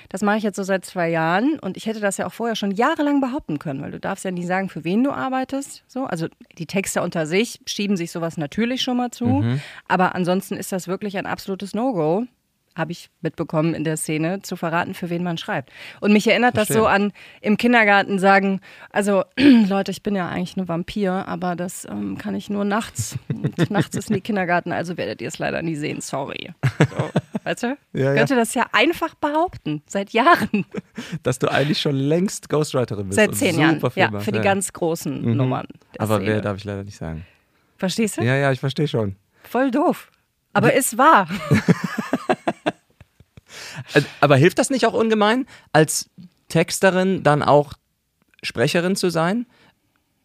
[0.08, 2.56] das mache ich jetzt so seit zwei Jahren und ich hätte das ja auch vorher
[2.56, 5.84] schon jahrelang behaupten können, weil du darfst ja nie sagen, für wen du arbeitest.
[5.88, 9.44] So, also die Texte unter sich schieben sich sowas natürlich schon mal zu,
[9.90, 12.28] aber ansonsten ist das wirklich ein absolutes No-Go,
[12.76, 15.72] habe ich mitbekommen in der Szene, zu verraten, für wen man schreibt.
[16.00, 16.84] Und mich erinnert das Verstehe.
[16.84, 21.86] so an im Kindergarten sagen, also Leute, ich bin ja eigentlich eine Vampir, aber das
[21.86, 23.18] ähm, kann ich nur nachts.
[23.34, 26.52] Und nachts ist nie Kindergarten, also werdet ihr es leider nie sehen, sorry.
[26.80, 27.10] So,
[27.44, 27.78] weißt du?
[27.94, 28.12] Ja, ja.
[28.14, 30.66] Ich könnte das ja einfach behaupten, seit Jahren.
[31.24, 33.16] Dass du eigentlich schon längst Ghostwriterin bist.
[33.16, 33.82] Seit zehn Jahren.
[33.96, 34.26] Ja, machst.
[34.26, 35.68] für die ganz großen Nummern.
[35.96, 36.32] Der Aber Szene.
[36.32, 37.26] wer darf ich leider nicht sagen.
[37.78, 38.22] Verstehst du?
[38.22, 39.16] Ja, ja, ich verstehe schon.
[39.44, 40.12] Voll doof.
[40.54, 41.28] Aber ist wahr.
[43.94, 46.10] Äh, Aber hilft das nicht auch ungemein, als
[46.48, 47.74] Texterin dann auch
[48.44, 49.46] Sprecherin zu sein?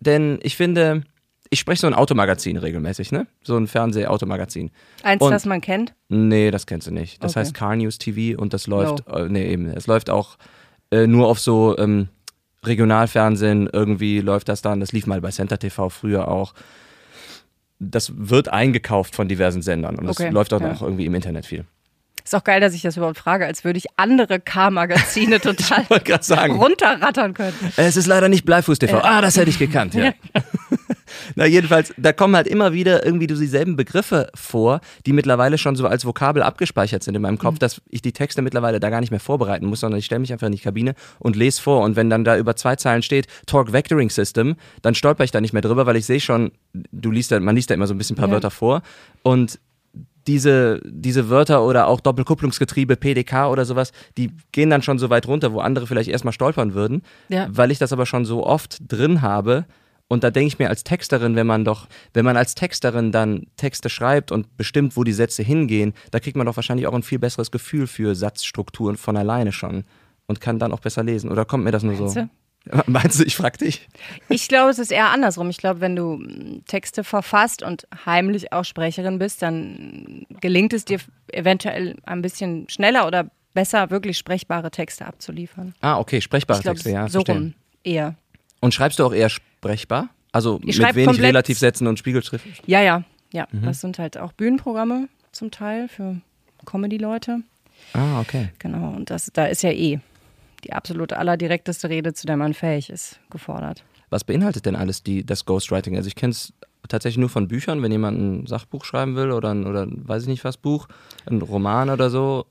[0.01, 1.03] Denn ich finde,
[1.51, 3.27] ich spreche so ein Automagazin regelmäßig, ne?
[3.43, 4.71] So ein Fernseh-Automagazin.
[5.03, 5.95] Eins, Und- das man kennt.
[6.09, 7.23] Nee, das kennst du nicht.
[7.23, 7.41] Das Okay.
[7.41, 10.37] heißt Car News TV und das läuft, äh, nee, eben, es läuft auch
[10.91, 12.09] äh, nur auf so ähm,
[12.65, 16.55] Regionalfernsehen, irgendwie läuft das dann, das lief mal bei Center TV früher auch.
[17.79, 20.69] Das wird eingekauft von diversen Sendern und Okay, das läuft auch ja.
[20.73, 21.65] noch irgendwie im Internet viel.
[22.25, 25.85] Ist auch geil, dass ich das überhaupt frage, als würde ich andere K-Magazine total
[26.51, 27.55] runterrattern können.
[27.77, 28.99] Es ist leider nicht Bleifuß TV.
[29.03, 30.13] Ah, das hätte ich gekannt, ja.
[31.35, 35.87] Na, jedenfalls, da kommen halt immer wieder irgendwie dieselben Begriffe vor, die mittlerweile schon so
[35.87, 39.11] als Vokabel abgespeichert sind in meinem Kopf, dass ich die Texte mittlerweile da gar nicht
[39.11, 41.83] mehr vorbereiten muss, sondern ich stelle mich einfach in die Kabine und lese vor.
[41.83, 45.41] Und wenn dann da über zwei Zeilen steht, Torque Vectoring System, dann stolper ich da
[45.41, 47.95] nicht mehr drüber, weil ich sehe schon, du liest da, man liest da immer so
[47.95, 48.35] ein bisschen ein paar Ja.
[48.35, 48.83] Wörter vor.
[49.23, 49.59] Und
[50.27, 55.27] diese, diese Wörter oder auch Doppelkupplungsgetriebe, PDK oder sowas, die gehen dann schon so weit
[55.27, 57.03] runter, wo andere vielleicht erstmal stolpern würden.
[57.29, 57.49] Ja.
[57.51, 59.67] Weil ich das aber schon so oft drin habe
[60.09, 63.47] Und da denke ich mir als Texterin, wenn man doch, wenn man als Texterin dann
[63.57, 67.03] Texte schreibt und bestimmt, wo die Sätze hingehen, da kriegt man doch wahrscheinlich auch ein
[67.03, 69.85] viel besseres Gefühl für Satzstrukturen von alleine schon
[70.27, 71.31] und kann dann auch besser lesen.
[71.31, 72.21] Oder kommt mir das nur Meinst so?
[72.21, 72.29] du?
[72.87, 73.89] Meinst du, ich frag dich?
[74.29, 75.51] Ich glaube, es ist eher andersrum.
[75.51, 80.85] Ich glaube, wenn du mm, Texte verfasst und heimlich auch Sprecherin bist, dann gelingt es
[80.85, 80.99] dir
[81.33, 85.75] eventuell ein bisschen schneller oder besser, wirklich sprechbare Texte abzuliefern.
[85.81, 87.09] Ah, okay, sprechbare Ich glaube, Texte, ja.
[87.09, 87.35] so verstehe.
[87.35, 88.15] rum eher.
[88.61, 90.09] Und schreibst du auch eher sprechbar?
[90.33, 92.47] Also Ich mit wenig Relativsätzen und Spiegelschrift?
[92.67, 93.47] Ja, ja, ja.
[93.53, 93.63] Mhm.
[93.67, 96.21] Das sind halt auch Bühnenprogramme zum Teil für
[96.65, 97.41] Comedy-Leute.
[97.93, 98.49] Ah, okay.
[98.59, 98.95] Genau.
[98.95, 100.01] Und das, da ist ja eh
[100.65, 103.85] die absolut allerdirekteste Rede, zu der man fähig ist, gefordert.
[104.11, 105.97] Was beinhaltet denn alles die, das Ghostwriting?
[105.97, 106.53] Also ich kenne es
[106.89, 110.23] tatsächlich nur von Büchern, wenn jemand ein Sachbuch schreiben will oder ein, oder ein, weiß
[110.23, 110.87] ich nicht was Buch,
[111.27, 112.47] ein Roman oder so.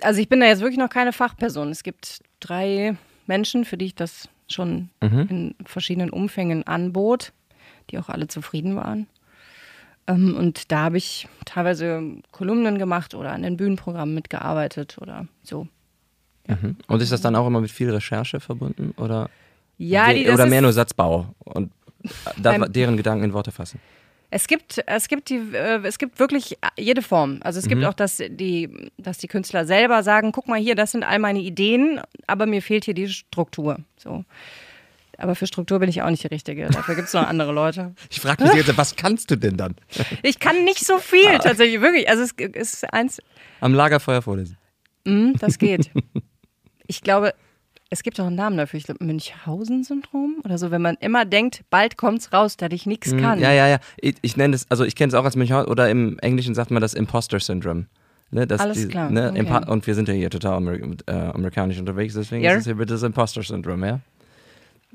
[0.00, 1.70] Also ich bin da jetzt wirklich noch keine Fachperson.
[1.70, 5.26] Es gibt drei Menschen, für die ich das schon Mhm.
[5.28, 7.32] in verschiedenen Umfängen anbot,
[7.90, 9.06] die auch alle zufrieden waren.
[10.08, 15.68] Ähm, und da habe ich teilweise Kolumnen gemacht oder an den Bühnenprogrammen mitgearbeitet oder so.
[16.46, 16.76] Mhm.
[16.88, 18.92] Und ist das dann auch immer mit viel Recherche verbunden?
[18.96, 19.30] Oder,
[19.78, 21.70] Ja, die, oder mehr nur Satzbau und
[22.38, 23.78] Beim- deren Gedanken in Worte fassen?
[24.32, 27.40] Es gibt, es gibt die, äh, es gibt wirklich jede Form.
[27.42, 27.70] Also es Mhm.
[27.70, 31.18] gibt auch, dass die, dass die Künstler selber sagen, guck mal hier, das sind all
[31.18, 33.78] meine Ideen, aber mir fehlt hier die Struktur.
[33.96, 34.24] So.
[35.18, 36.66] Aber für Struktur bin ich auch nicht die Richtige.
[36.68, 37.92] Dafür gibt es noch andere Leute.
[38.10, 39.74] Ich frage mich jetzt, was kannst du denn dann?
[40.22, 42.08] Ich kann nicht so viel tatsächlich, wirklich.
[42.08, 42.32] Also es
[42.72, 43.20] ist eins,
[43.60, 44.56] Am Lagerfeuer vorlesen.
[45.06, 45.90] mm, das geht.
[46.90, 47.34] Ich glaube,
[47.88, 48.78] es gibt auch einen Namen dafür.
[48.78, 53.10] Ich glaube, Münchhausen-Syndrom oder so, wenn man immer denkt, bald kommt's raus, dass ich nichts
[53.16, 53.38] kann.
[53.38, 53.44] Mhm.
[53.44, 53.78] Ja, ja, ja.
[53.98, 56.72] Ich, ich nenne es, also ich kenne es auch als Münchhausen oder im Englischen sagt
[56.72, 57.86] man das Imposter Syndrome.
[58.32, 59.70] Ne, das, Alles klar, Ne, okay.
[59.70, 62.52] Und wir sind ja hier total Ameri äh, amerikanisch unterwegs, deswegen Ja.
[62.52, 64.00] ist es hier bitte das Imposter Syndrome, ja?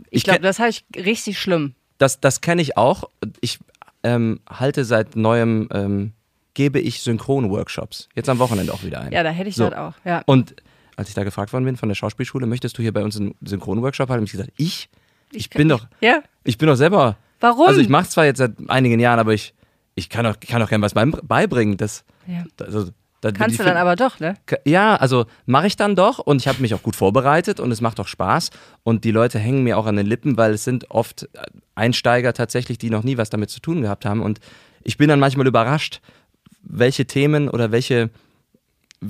[0.10, 1.76] Ich glaube, kenn- das habe ich richtig schlimm.
[1.98, 3.10] das, das kenne ich auch.
[3.42, 3.60] Ich
[4.04, 6.12] ähm, halte seit neuem, ähm,
[6.54, 8.08] gebe ich Synchron-Workshops.
[8.16, 9.12] Jetzt am Wochenende auch wieder ein.
[9.12, 9.70] Ja, da hätte ich So.
[9.70, 9.94] das auch.
[10.06, 10.22] Ja.
[10.26, 10.56] Und
[10.96, 13.36] als ich da gefragt worden bin von der Schauspielschule, möchtest du hier bei uns einen
[13.44, 14.90] Synchron-Workshop haben, habe ich gesagt, ich?
[15.32, 16.22] Ich, kann bin doch, Ja?
[16.44, 17.18] ich bin doch selber.
[17.40, 17.68] Warum?
[17.68, 19.54] Also ich mache zwar jetzt seit einigen Jahren, aber ich,
[19.96, 21.78] ich kann doch, kann doch gerne was beibringen.
[21.78, 22.44] Das, Ja.
[22.60, 22.90] also,
[23.22, 24.36] da- Kannst du dann aber doch, ne?
[24.66, 27.82] Ja, also mache ich dann doch und ich habe mich auch gut vorbereitet und es
[27.82, 28.52] macht auch Spaß
[28.84, 31.28] und die Leute hängen mir auch an den Lippen, weil es sind oft
[31.74, 34.40] Einsteiger tatsächlich, die noch nie was damit zu tun gehabt haben und
[34.84, 36.02] ich bin dann manchmal überrascht,
[36.62, 38.12] welche Themen oder welche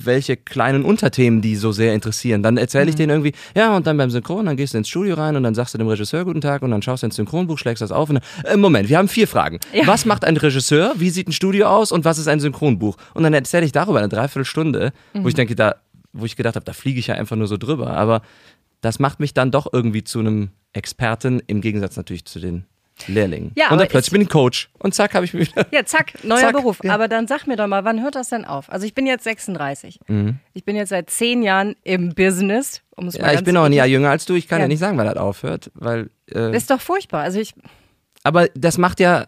[0.04, 2.44] welche kleinen Unterthemen die so sehr interessieren.
[2.44, 5.16] Dann erzähle ich denen irgendwie, ja, und dann beim Synchron, dann gehst du ins Studio
[5.16, 7.58] rein und dann sagst du dem Regisseur guten Tag und dann schaust du ins Synchronbuch,
[7.58, 9.60] schlägst das auf und dann, äh, Moment, wir haben vier Fragen.
[9.74, 9.88] Ja.
[9.88, 10.94] Was macht ein Regisseur?
[10.98, 11.92] Wie sieht ein Studio aus?
[11.92, 12.98] Und was ist ein Synchronbuch?
[13.14, 15.76] Und dann erzähle ich darüber eine Dreiviertelstunde, wo ich denke, da,
[16.14, 17.96] wo ich gedacht habe, da fliege ich ja einfach nur so drüber.
[17.96, 18.22] Aber
[18.82, 22.66] das macht mich dann doch irgendwie zu einem Experten, im Gegensatz natürlich zu den
[23.08, 23.52] Lehrlingen.
[23.56, 24.70] Ja, und dann plötzlich ich- bin ich Coach.
[24.80, 25.66] Und zack, habe ich mich wieder.
[25.72, 26.80] Ja, zack, neuer Zack, Beruf.
[26.84, 26.94] ja.
[26.94, 28.72] Aber dann sag mir doch mal, wann hört das denn auf?
[28.72, 30.00] Also ich bin jetzt 36.
[30.08, 30.40] Mhm.
[30.54, 32.82] Ich bin jetzt seit zehn Jahren im Business.
[32.96, 34.36] Um es mal Ja, ich bin auch ein Jahr jünger als du.
[34.36, 34.68] Ich kann ja, Ja.
[34.70, 35.72] nicht sagen, weil das aufhört.
[35.76, 37.24] Weil, äh, Das ist doch furchtbar.
[37.24, 37.54] Also ich,
[38.24, 39.28] aber das macht ja,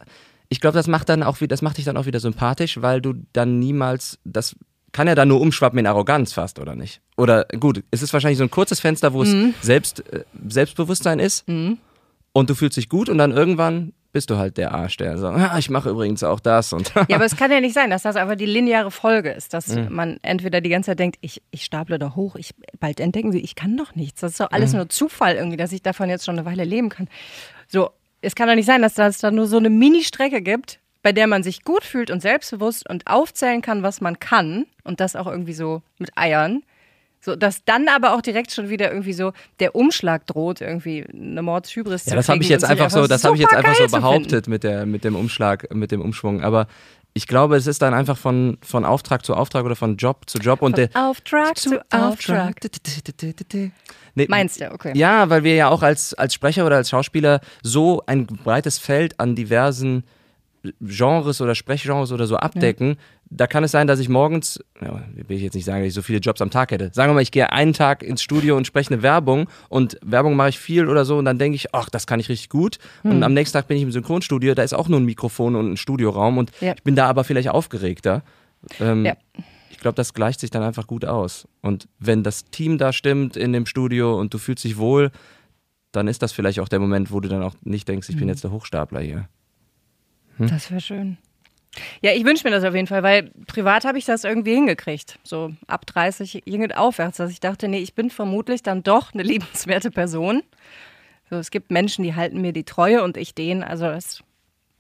[0.50, 3.02] ich glaube, das macht dann auch wieder, das macht dich dann auch wieder sympathisch, weil
[3.02, 4.56] du dann niemals, das
[4.94, 7.02] kann ja dann nur umschwappen in Arroganz fast, oder nicht?
[7.18, 9.54] Oder gut, es ist wahrscheinlich so ein kurzes Fenster, wo Mhm.
[9.60, 11.44] es Selbst, äh, Selbstbewusstsein ist
[12.38, 15.26] und du fühlst dich gut und dann irgendwann bist du halt der Arsch, der so,
[15.28, 18.04] ja, ich mache übrigens auch das und ja, aber es kann ja nicht sein, dass
[18.04, 19.88] das einfach die lineare Folge ist, dass Mhm.
[19.90, 23.40] man entweder die ganze Zeit denkt, ich, ich staple doch hoch, ich, bald entdecken sie,
[23.42, 24.22] ich kann doch nichts.
[24.22, 24.78] Das ist doch alles Mhm.
[24.78, 27.08] nur Zufall irgendwie, dass ich davon jetzt schon eine Weile leben kann.
[27.68, 27.90] So,
[28.22, 31.28] es kann doch nicht sein, dass das da nur so eine Mini-Strecke gibt, bei der
[31.28, 35.28] man sich gut fühlt und selbstbewusst und aufzählen kann, was man kann und das auch
[35.28, 36.64] irgendwie so mit Eiern.
[37.20, 41.42] So, dass dann aber auch direkt schon wieder irgendwie so der Umschlag droht, irgendwie eine
[41.42, 43.86] Mordshybris zu Ja, das habe ich jetzt einfach so, das habe ich jetzt einfach so
[43.86, 46.44] zu behauptet mit der, mit dem Umschlag, mit dem Umschwung.
[46.44, 46.68] Aber
[47.18, 50.38] ich glaube, es ist dann einfach von, von Auftrag zu Auftrag oder von Job zu
[50.38, 52.56] Job und der Auftrag zu Auftrag.
[54.14, 54.94] Nee, Meinst du, okay.
[54.96, 59.20] Ja, weil wir ja auch als, als Sprecher oder als Schauspieler so ein breites Feld
[59.20, 60.04] an diversen
[60.80, 62.98] Genres oder Sprechgenres oder so abdecken.
[63.30, 65.94] Da kann es sein, dass ich morgens, ja, will ich jetzt nicht sagen, dass ich
[65.94, 66.92] so viele Jobs am Tag hätte.
[66.94, 70.36] Sagen wir mal, ich gehe einen Tag ins Studio und spreche eine Werbung und Werbung
[70.38, 72.78] mache ich viel oder so und dann denke ich, ach, das kann ich richtig gut.
[73.02, 73.12] Hm.
[73.12, 75.72] Und am nächsten Tag bin ich im Synchronstudio, da ist auch nur ein Mikrofon und
[75.74, 76.74] ein Studioraum und Ja.
[76.78, 78.24] ich bin da aber vielleicht aufgeregter.
[78.80, 79.16] Ähm, Ja.
[79.70, 81.48] Ich glaube, das gleicht sich dann einfach gut aus.
[81.62, 85.12] Und wenn das Team da stimmt in dem Studio und du fühlst dich wohl,
[85.92, 88.20] dann ist das vielleicht auch der Moment, wo du dann auch nicht denkst, ich Mhm.
[88.22, 89.28] bin jetzt der Hochstapler hier.
[90.40, 91.18] Das wäre schön.
[92.02, 95.20] Ja, ich wünsche mir das auf jeden Fall, weil privat habe ich das irgendwie hingekriegt.
[95.24, 99.14] So ab 30 ging es aufwärts, dass ich dachte, nee, ich bin vermutlich dann doch
[99.14, 100.44] eine liebenswerte Person.
[101.30, 103.62] So, es gibt Menschen, die halten mir die Treue und ich denen.
[103.64, 104.24] Also das,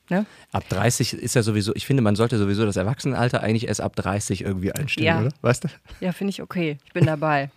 [0.09, 0.25] ne?
[0.51, 3.95] Ab 30 ist ja sowieso, ich finde, man sollte sowieso das Erwachsenenalter eigentlich erst ab
[3.95, 5.19] 30 irgendwie einstellen, Ja.
[5.21, 5.31] oder?
[5.41, 5.67] Weißt du?
[5.99, 6.77] Ja, finde ich okay.
[6.85, 7.49] Ich bin dabei.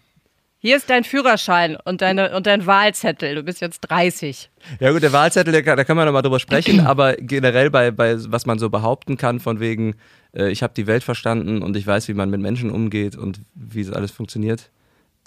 [0.63, 3.35] Hier ist dein Führerschein und, deine, und dein Wahlzettel.
[3.35, 4.51] Du bist jetzt 30.
[4.79, 8.17] Ja gut, der Wahlzettel, der da kann man nochmal drüber sprechen, aber generell bei, bei
[8.31, 9.95] was man so behaupten kann, von wegen,
[10.37, 13.41] äh, ich habe die Welt verstanden und ich weiß, wie man mit Menschen umgeht und
[13.55, 14.71] wie es alles funktioniert,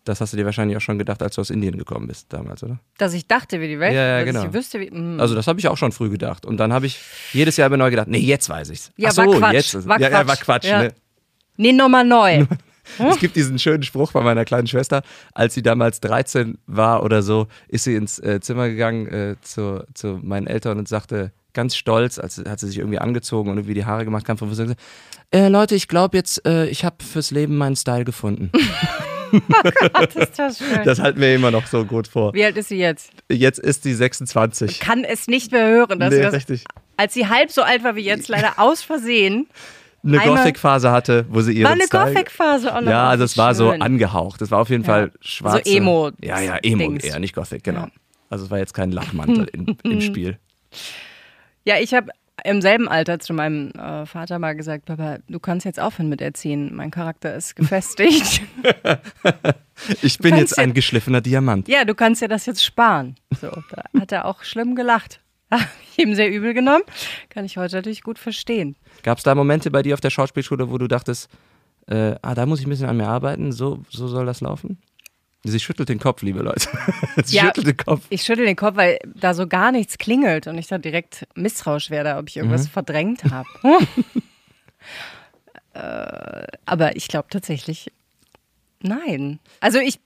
[0.05, 2.61] das hast du dir wahrscheinlich auch schon gedacht, als du aus Indien gekommen bist damals,
[2.61, 2.77] oder?
[2.99, 4.45] Dass ich dachte, wie die Welt, Ja, ja, dass genau.
[4.45, 4.91] ich wüsste, wie.
[4.91, 5.19] mm.
[5.19, 6.45] Also das habe ich auch schon früh gedacht.
[6.45, 6.99] Und dann habe ich
[7.31, 8.91] jedes Jahr immer neu gedacht, nee, jetzt weiß ich's.
[8.97, 9.87] Ja, Ach so, war Quatsch, jetzt.
[9.87, 10.41] war ja, ja, war Quatsch.
[10.43, 10.65] Quatsch.
[10.65, 10.83] Ja.
[10.83, 10.93] Ne?
[11.57, 12.45] nee, nochmal neu.
[12.99, 15.01] Es gibt diesen schönen Spruch von meiner kleinen Schwester,
[15.33, 19.85] als sie damals 13 war oder so, ist sie ins äh, Zimmer gegangen äh, zu,
[19.93, 23.75] zu meinen Eltern und sagte ganz stolz, als hat sie sich irgendwie angezogen und irgendwie
[23.75, 24.49] die Haare gemacht, kam von
[25.31, 28.51] äh, Leute, ich glaube jetzt, äh, ich habe fürs Leben meinen Style gefunden.
[29.93, 30.83] Das ist das schön.
[30.85, 32.35] Das halten wir immer noch so gut vor.
[32.35, 33.09] Wie alt ist sie jetzt?
[33.31, 34.79] Jetzt ist sie 26.
[34.79, 36.65] Kann es nicht mehr hören, dass Nee, das, richtig.
[36.97, 39.47] als sie halb so alt war wie jetzt, leider aus Versehen.
[40.05, 41.87] Eine Gothic-Phase hatte, wo sie ihren War eine.
[41.87, 42.89] Gothic-Phase auch noch.
[42.91, 44.41] Ja, also es war so angehaucht.
[44.41, 45.65] Es war auf jeden Fall schwarz.
[45.65, 47.03] Emo- Ja, ja, Emo Dings.
[47.05, 47.81] eher, nicht Gothic, genau.
[47.81, 47.91] Ja.
[48.29, 50.37] Also es war jetzt kein Lachmantel in, im Spiel.
[51.65, 52.09] Ja, ich habe
[52.43, 56.19] im selben Alter zu meinem äh, Vater mal gesagt, Papa, du kannst jetzt aufhören mit
[56.19, 56.75] Erziehen.
[56.75, 58.41] Mein Charakter ist gefestigt.
[60.01, 61.67] Ich bin jetzt ein ja- geschliffener Diamant.
[61.67, 63.15] ja, du kannst ja das jetzt sparen.
[63.39, 65.19] So, da hat er auch schlimm gelacht.
[65.59, 66.83] Habe ich ihm sehr übel genommen.
[67.29, 68.75] Kann ich heute natürlich gut verstehen.
[69.03, 71.29] Gab es da Momente bei dir auf der Schauspielschule, wo du dachtest,
[71.87, 74.77] äh, ah, da muss ich ein bisschen an mir arbeiten, so, so soll das laufen?
[75.45, 76.69] Sie schüttelt den Kopf, liebe Leute.
[77.25, 77.47] Sie Ja.
[77.47, 78.05] schüttelt den Kopf.
[78.09, 81.89] Ich schüttel den Kopf, weil da so gar nichts klingelt und ich dann direkt misstrauisch
[81.89, 83.49] werde, ob ich irgendwas verdrängt habe.
[85.73, 87.91] äh, aber ich glaube tatsächlich,
[88.83, 89.39] nein.
[89.59, 89.99] Also ich,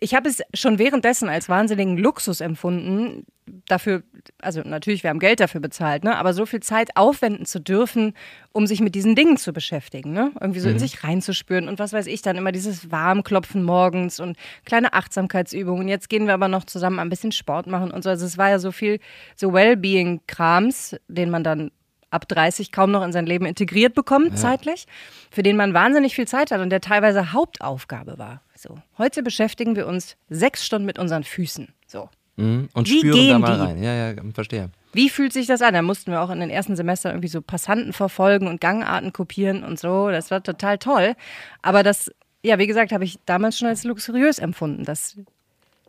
[0.00, 3.24] ich habe es schon währenddessen als wahnsinnigen Luxus empfunden,
[3.68, 4.02] dafür,
[4.40, 6.16] also natürlich, wir haben Geld dafür bezahlt, ne?
[6.16, 8.14] aber so viel Zeit aufwenden zu dürfen,
[8.52, 10.32] um sich mit diesen Dingen zu beschäftigen, ne?
[10.40, 14.36] irgendwie so in sich reinzuspüren und was weiß ich dann immer dieses Warmklopfen morgens und
[14.64, 15.88] kleine Achtsamkeitsübungen.
[15.88, 18.10] Jetzt gehen wir aber noch zusammen ein bisschen Sport machen und so.
[18.10, 18.98] Also es war ja so viel
[19.36, 21.70] so Wellbeing-Krams, den man dann
[22.10, 24.86] ab 30 kaum noch in sein Leben integriert bekommt, zeitlich,
[25.30, 28.42] für den man wahnsinnig viel Zeit hat und der teilweise Hauptaufgabe war.
[28.54, 31.68] So, heute beschäftigen wir uns sechs Stunden mit unseren Füßen.
[31.86, 32.08] So.
[32.36, 32.68] Mhm.
[32.72, 33.62] Und Wie spüren da mal die?
[33.62, 33.82] rein.
[33.82, 34.70] Ja, ja, verstehe.
[34.92, 35.74] Wie fühlt sich das an?
[35.74, 39.62] Da mussten wir auch in den ersten Semestern irgendwie so Passanten verfolgen und Gangarten kopieren
[39.62, 40.10] und so.
[40.10, 41.14] Das war total toll.
[41.62, 42.10] Aber das,
[42.42, 45.18] ja, wie gesagt, habe ich damals schon als luxuriös empfunden, dass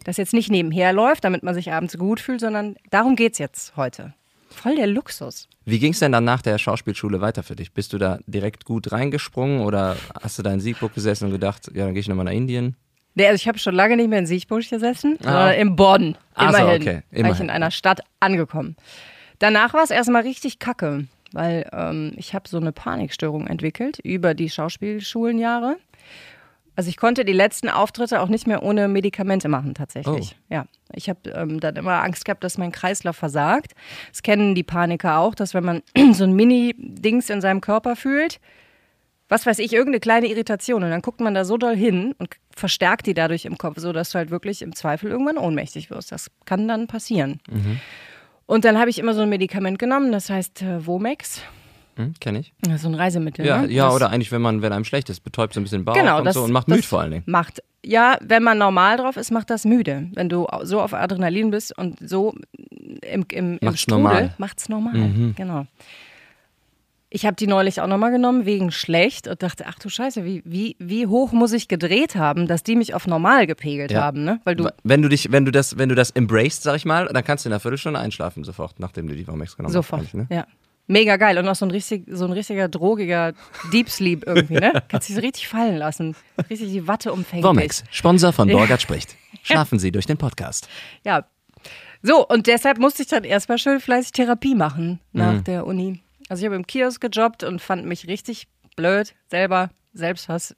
[0.04, 3.40] das jetzt nicht nebenher läuft, damit man sich abends gut fühlt, sondern darum geht es
[3.40, 4.14] jetzt heute.
[4.58, 5.48] Voll der Luxus.
[5.66, 7.72] Wie ging es denn dann nach der Schauspielschule weiter für dich?
[7.74, 11.70] Bist du da direkt gut reingesprungen oder hast du da in Siegburg gesessen und gedacht,
[11.74, 12.76] ja, dann gehe ich nochmal nach Indien?
[13.16, 15.24] Nee, also ich habe schon lange nicht mehr in Siegburg gesessen, Ah.
[15.24, 16.18] sondern in Bonn.
[16.36, 16.82] Ach so, Immerhin.
[16.82, 16.94] okay.
[16.96, 17.44] War ich Immerhin.
[17.46, 18.76] in einer Stadt angekommen.
[19.40, 24.34] Danach war es erstmal richtig kacke, weil ähm, ich habe so eine Panikstörung entwickelt über
[24.34, 25.78] die Schauspielschulenjahre.
[26.78, 30.36] Also ich konnte die letzten Auftritte auch nicht mehr ohne Medikamente machen tatsächlich.
[30.38, 30.54] Oh.
[30.54, 33.74] Ja, ich habe ähm, dann immer Angst gehabt, dass mein Kreislauf versagt.
[34.12, 35.82] Das kennen die Paniker auch, dass wenn man
[36.14, 38.40] so ein Mini-Dings in seinem Körper fühlt,
[39.28, 42.30] was weiß ich, irgendeine kleine Irritation und dann guckt man da so doll hin und
[42.56, 46.12] verstärkt die dadurch im Kopf, so dass du halt wirklich im Zweifel irgendwann ohnmächtig wirst.
[46.12, 47.42] Das kann dann passieren.
[48.46, 51.42] Und dann habe ich immer so ein Medikament genommen, das heißt äh, Womex,
[51.98, 52.54] Hm, Kenn ich.
[52.62, 53.46] Das ist so ein Reisemittel.
[53.46, 53.72] Ja, ne?
[53.72, 55.96] ja das, oder eigentlich, wenn man, wenn einem schlecht ist, betäubt so ein bisschen Bauch
[55.96, 57.24] genau, und das, so und macht müde vor allen Dingen.
[57.26, 60.08] Macht, ja, wenn man normal drauf ist, macht das müde.
[60.14, 62.34] Wenn du so auf Adrenalin bist und so
[63.02, 64.24] im, im, im Macht's Strudel, normal.
[64.26, 64.30] Mhm.
[64.38, 65.34] macht's normal.
[65.36, 65.66] Genau.
[67.10, 70.42] Ich habe die neulich auch nochmal genommen wegen schlecht und dachte, ach du Scheiße, wie,
[70.46, 74.02] wie, wie hoch muss ich gedreht haben, dass die mich auf normal gepegelt Ja.
[74.04, 74.42] haben, ne?
[74.44, 77.08] Weil du, Wenn du dich, wenn du das, wenn du das embraced, sag ich mal,
[77.08, 80.14] dann kannst du in einer Viertelstunde einschlafen sofort, nachdem du die Womex genommen sofort, hast.
[80.16, 80.36] eigentlich, Ne?
[80.36, 80.46] ja.
[80.88, 83.34] Mega geil und auch so ein, richtig, so ein richtiger drogiger
[83.74, 84.72] Deep Sleep irgendwie, ne?
[84.88, 86.16] Kannst dich so richtig fallen lassen.
[86.50, 87.84] Richtig die Watte umfängt Womex.
[87.92, 89.16] Sponsor von Borgert spricht.
[89.44, 90.70] Schlafen Sie durch den Podcast.
[91.04, 91.26] Ja.
[92.02, 95.44] So, und deshalb musste ich dann erstmal schön fleißig Therapie machen nach Mhm.
[95.44, 96.02] der Uni.
[96.30, 100.56] Also ich habe im Kiosk gejobbt und fand mich richtig blöd, selber, Selbsthass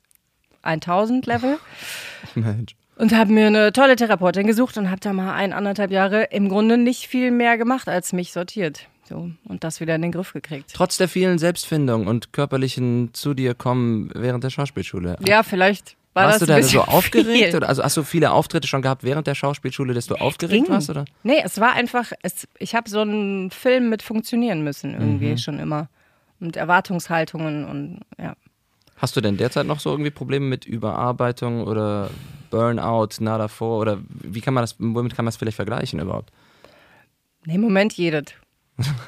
[0.61, 1.57] 1000 Level.
[2.35, 2.75] Mensch.
[2.97, 6.49] Und habe mir eine tolle Therapeutin gesucht und habe da mal ein, anderthalb Jahre im
[6.49, 8.87] Grunde nicht viel mehr gemacht, als mich sortiert.
[9.09, 10.71] So, und das wieder in den Griff gekriegt.
[10.73, 15.17] Trotz der vielen Selbstfindung und körperlichen zu dir kommen während der Schauspielschule.
[15.25, 17.27] Ja, vielleicht war warst das du da so aufgeregt?
[17.49, 17.55] viel.
[17.55, 20.73] Oder, also hast du viele Auftritte schon gehabt während der Schauspielschule, dass du aufgeregt Ging.
[20.73, 20.89] warst?
[20.91, 21.05] Oder?
[21.23, 25.37] Nee, es war einfach, es, ich habe so einen Film mit funktionieren müssen irgendwie Mhm.
[25.39, 25.89] schon immer.
[26.39, 28.35] Und Erwartungshaltungen und ja.
[28.97, 32.09] Hast du denn derzeit noch so irgendwie Probleme mit Überarbeitung oder
[32.51, 33.79] Burnout, nah davor?
[33.79, 36.31] Oder wie kann man das, womit kann man das vielleicht vergleichen überhaupt?
[37.45, 38.25] Nee, im Moment jedes.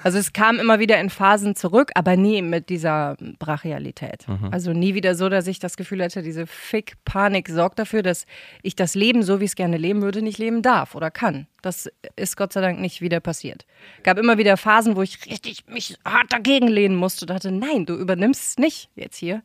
[0.04, 4.26] Also es kam immer wieder in Phasen zurück, aber nie mit dieser Brachialität.
[4.52, 8.26] Also nie wieder so, dass ich das Gefühl hatte, diese Fick-Panik sorgt dafür, dass
[8.64, 11.48] ich das Leben, so wie ich es gerne leben würde, nicht leben darf oder kann.
[11.62, 13.66] Das ist Gott sei Dank nicht wieder passiert.
[14.04, 17.86] Gab immer wieder Phasen, wo ich richtig mich hart dagegen lehnen musste und dachte, nein,
[17.86, 19.42] du übernimmst es nicht jetzt hier.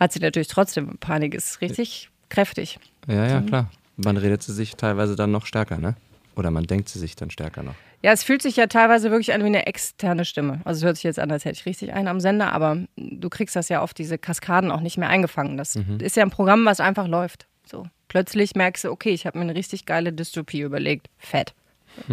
[0.00, 0.98] Hat sie natürlich trotzdem.
[0.98, 2.78] Panik ist richtig kräftig.
[3.06, 3.70] Ja, ja, klar.
[3.96, 5.94] Man redet sie sich teilweise dann noch stärker, ne?
[6.34, 7.76] Oder man denkt sie sich dann stärker noch.
[8.04, 10.60] Ja, es fühlt sich ja teilweise wirklich an wie eine externe Stimme.
[10.66, 13.30] Also es hört sich jetzt an, als hätte ich richtig einen am Sender, aber du
[13.30, 15.56] kriegst das ja oft, diese Kaskaden auch nicht mehr eingefangen.
[15.56, 17.46] Das ist ja ein Programm, was einfach läuft.
[17.64, 17.86] So.
[18.08, 21.08] Plötzlich merkst du, okay, ich habe mir eine richtig geile Dystopie überlegt.
[21.16, 21.54] Fett.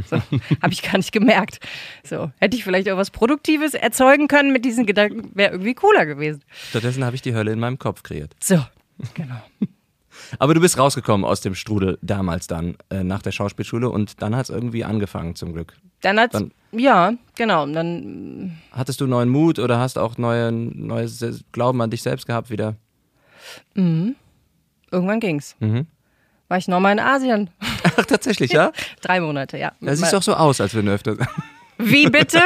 [0.10, 0.15] So,
[0.62, 1.60] habe ich gar nicht gemerkt.
[2.06, 6.06] So, hätte ich vielleicht auch was Produktives erzeugen können mit diesen Gedanken, wäre irgendwie cooler
[6.06, 6.41] gewesen.
[6.69, 8.34] Stattdessen habe ich die Hölle in meinem Kopf kreiert.
[8.39, 8.63] So,
[9.13, 9.41] genau.
[10.39, 14.36] Aber du bist rausgekommen aus dem Strudel damals dann, äh, nach der Schauspielschule und dann
[14.36, 15.74] hat es irgendwie angefangen zum Glück.
[16.02, 17.65] Dann hat Dann- ja, genau.
[17.67, 22.50] Dann Hattest du neuen Mut oder hast auch neue, neues Glauben an dich selbst gehabt
[22.50, 22.76] wieder?
[23.76, 25.56] irgendwann ging's.
[25.60, 25.88] Mhm.
[26.47, 27.50] War ich nochmal in Asien.
[27.97, 28.71] Ach, tatsächlich, ja?
[29.02, 29.71] Drei Monate, ja.
[29.82, 31.15] Das sieht doch so aus, als wenn du öfter.
[31.78, 32.39] Wie bitte?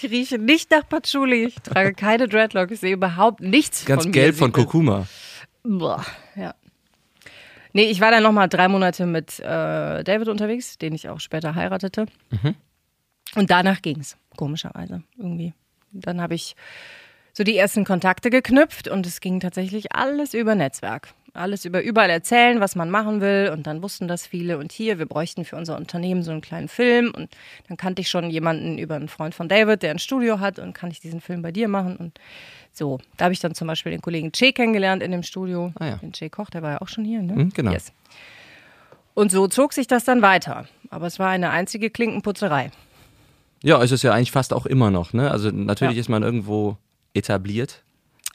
[0.00, 1.44] Die riechen nicht nach Patchouli.
[1.46, 2.70] Ich trage keine Dreadlock.
[2.70, 5.06] Ich sehe überhaupt nichts Ganz von gelb von Kurkuma.
[5.68, 6.04] Boah,
[6.36, 6.54] ja.
[7.72, 11.54] Nee, ich war dann nochmal drei Monate mit äh, David unterwegs, den ich auch später
[11.54, 12.06] heiratete.
[13.34, 15.52] Und danach ging's, komischerweise, irgendwie.
[15.92, 16.56] Dann habe ich
[17.32, 21.12] so die ersten Kontakte geknüpft und es ging tatsächlich alles über Netzwerk.
[21.34, 23.50] Alles über überall erzählen, was man machen will.
[23.52, 24.56] Und dann wussten das viele.
[24.56, 27.12] Und hier, wir bräuchten für unser Unternehmen so einen kleinen Film.
[27.14, 27.36] Und
[27.68, 30.58] dann kannte ich schon jemanden über einen Freund von David, der ein Studio hat.
[30.58, 31.98] Und kann ich diesen Film bei dir machen?
[31.98, 32.18] Und
[32.76, 35.72] so, da habe ich dann zum Beispiel den Kollegen Che kennengelernt in dem Studio.
[35.78, 35.96] Ah ja.
[35.96, 37.34] Den Che Koch, der war ja auch schon hier, ne?
[37.34, 37.72] Mhm, genau.
[37.72, 37.92] Yes.
[39.14, 40.66] Und so zog sich das dann weiter.
[40.90, 42.70] Aber es war eine einzige Klinkenputzerei.
[43.62, 45.30] Ja, ist es ja eigentlich fast auch immer noch, ne?
[45.30, 46.00] Also natürlich Ja.
[46.00, 46.76] ist man irgendwo
[47.14, 47.82] etabliert,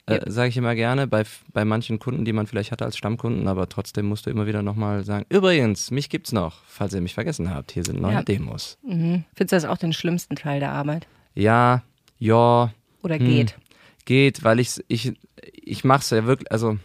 [0.08, 1.24] äh, sage ich immer gerne, bei,
[1.54, 4.64] bei manchen Kunden, die man vielleicht hatte als Stammkunden, aber trotzdem musst du immer wieder
[4.64, 8.24] nochmal sagen, übrigens, mich gibt's noch, falls ihr mich vergessen habt, hier sind neue Ja.
[8.24, 8.80] Demos.
[8.82, 11.08] Findest du das auch den schlimmsten Teil der Arbeit?
[11.36, 11.84] Ja,
[12.18, 12.74] ja,
[13.04, 13.26] Oder Hm.
[13.26, 13.56] geht?
[14.06, 15.14] Geht, weil ich ich
[15.54, 16.78] ich mach's ja wirklich, also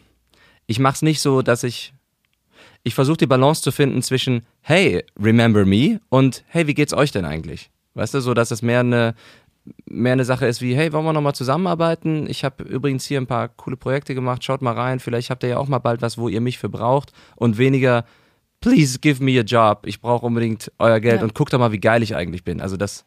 [0.66, 1.92] ich mach's nicht so, dass ich
[2.82, 7.10] ich versuche die Balance zu finden zwischen hey, remember me und hey, wie geht's euch
[7.12, 7.70] denn eigentlich?
[7.94, 9.14] Weißt du, so dass es mehr eine
[9.86, 12.28] mehr eine Sache ist wie hey, wollen wir noch mal zusammenarbeiten?
[12.28, 15.48] Ich habe übrigens hier ein paar coole Projekte gemacht, schaut mal rein, vielleicht habt ihr
[15.50, 18.04] ja auch mal bald was, wo ihr mich für braucht und weniger
[18.60, 21.22] please give me a job, ich brauche unbedingt euer Geld Ja.
[21.24, 22.60] und guckt doch mal, wie geil ich eigentlich bin.
[22.60, 23.04] Also das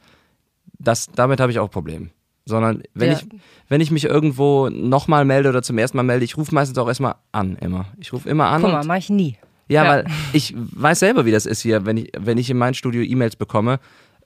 [0.77, 2.11] das damit habe ich auch ein Problem.
[2.49, 3.17] Sondern wenn Ja.
[3.17, 3.25] ich
[3.69, 6.87] wenn ich mich irgendwo nochmal melde oder zum ersten Mal melde, ich rufe meistens auch
[6.87, 7.85] erstmal an, immer.
[7.99, 8.61] Ich rufe immer an.
[8.61, 9.37] Guck mal, und- mach ich nie.
[9.67, 9.89] ja, Ja.
[9.91, 13.01] weil ich weiß selber, wie das ist hier, wenn ich, wenn ich in mein Studio
[13.03, 13.79] E-Mails bekomme.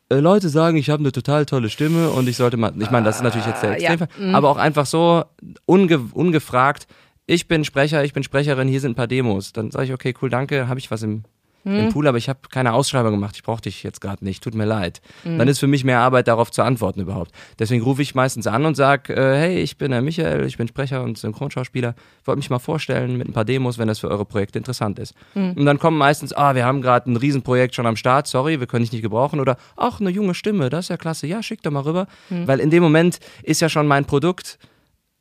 [0.09, 3.05] Äh, Leute sagen, ich habe eine total tolle Stimme und ich sollte mal, ich meine,
[3.05, 3.89] das ist natürlich jetzt der Ah, ja.
[3.91, 4.01] Mhm.
[4.03, 5.23] Extremfall, aber auch einfach so
[5.65, 6.87] unge, ungefragt,
[7.25, 9.53] ich bin Sprecher, ich bin Sprecherin, hier sind ein paar Demos.
[9.53, 11.23] Dann sage ich, okay, cool, danke, habe ich was im,
[11.65, 11.79] Mhm.
[11.79, 14.53] im Pool, aber ich habe keine Ausschreibung gemacht, ich brauche dich jetzt gerade nicht, tut
[14.53, 15.01] mir leid.
[15.23, 15.37] Mhm.
[15.37, 17.31] Dann ist für mich mehr Arbeit, darauf zu antworten überhaupt.
[17.59, 20.67] Deswegen rufe ich meistens an und sage, äh, hey, ich bin der Michael, ich bin
[20.67, 21.95] Sprecher und Synchronschauspieler,
[22.25, 25.13] wollte mich mal vorstellen mit ein paar Demos, wenn das für eure Projekte interessant ist.
[25.35, 28.67] Und dann kommen meistens, ah, wir haben gerade ein Riesenprojekt schon am Start, sorry, wir
[28.67, 31.61] können dich nicht gebrauchen oder, ach, eine junge Stimme, das ist ja klasse, ja, schick
[31.63, 32.07] doch mal rüber.
[32.29, 34.59] Weil in dem Moment ist ja schon mein Produkt,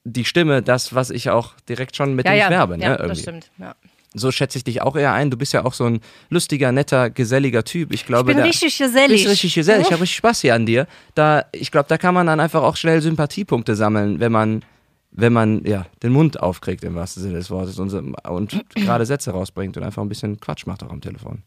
[0.04, 2.76] die Stimme, das, was ich auch direkt schon mit Ja, dem ja, werbe.
[2.78, 3.08] Ne, ja irgendwie.
[3.08, 3.50] das stimmt.
[3.58, 3.74] Ja.
[4.14, 5.30] So schätze ich dich auch eher ein.
[5.30, 7.92] Du bist ja auch so ein lustiger, netter, geselliger Typ.
[7.94, 9.26] Ich glaube, Ich bin da, richtig gesellig.
[9.26, 9.86] richtig gesellig.
[9.86, 10.86] Ich habe richtig Spaß hier an dir.
[11.14, 14.64] Da, ich glaube, da kann man dann einfach auch schnell Sympathiepunkte sammeln, wenn man,
[15.12, 17.92] wenn man ja den Mund aufkriegt im wahrsten Sinne des Wortes und,
[18.28, 21.42] und gerade Sätze rausbringt und einfach ein bisschen Quatsch macht auch am Telefon.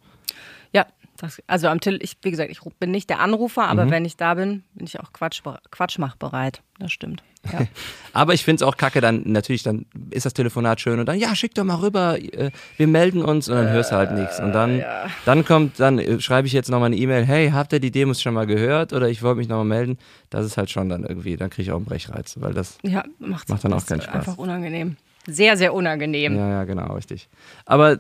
[0.74, 0.86] Ja,
[1.18, 3.70] das, also am Till, ich, wie gesagt, ich bin nicht der Anrufer, Mhm.
[3.80, 6.62] aber wenn ich da bin, bin ich auch Quatsch, Quatschmachbereit.
[6.80, 7.24] Das stimmt.
[7.54, 7.60] Ja.
[8.14, 11.18] Aber ich finde es auch kacke, dann natürlich, dann ist das Telefonat schön und dann,
[11.20, 14.40] ja, schick doch mal rüber, äh, wir melden uns und dann hörst du halt nichts.
[14.40, 14.84] Und dann,
[15.26, 18.22] dann kommt, dann äh, schreibe ich jetzt nochmal eine E-Mail, hey, habt ihr die Demos
[18.22, 19.98] schon mal gehört oder ich wollte mich nochmal melden.
[20.30, 23.04] Das ist halt schon dann irgendwie, dann kriege ich auch einen Brechreiz, weil das ja,
[23.20, 24.16] macht, dann auch keinen Spaß.
[24.16, 24.98] Einfach unangenehm.
[25.28, 26.36] Sehr, sehr unangenehm.
[26.36, 27.30] Ja, ja, genau, richtig.
[27.66, 28.00] Aber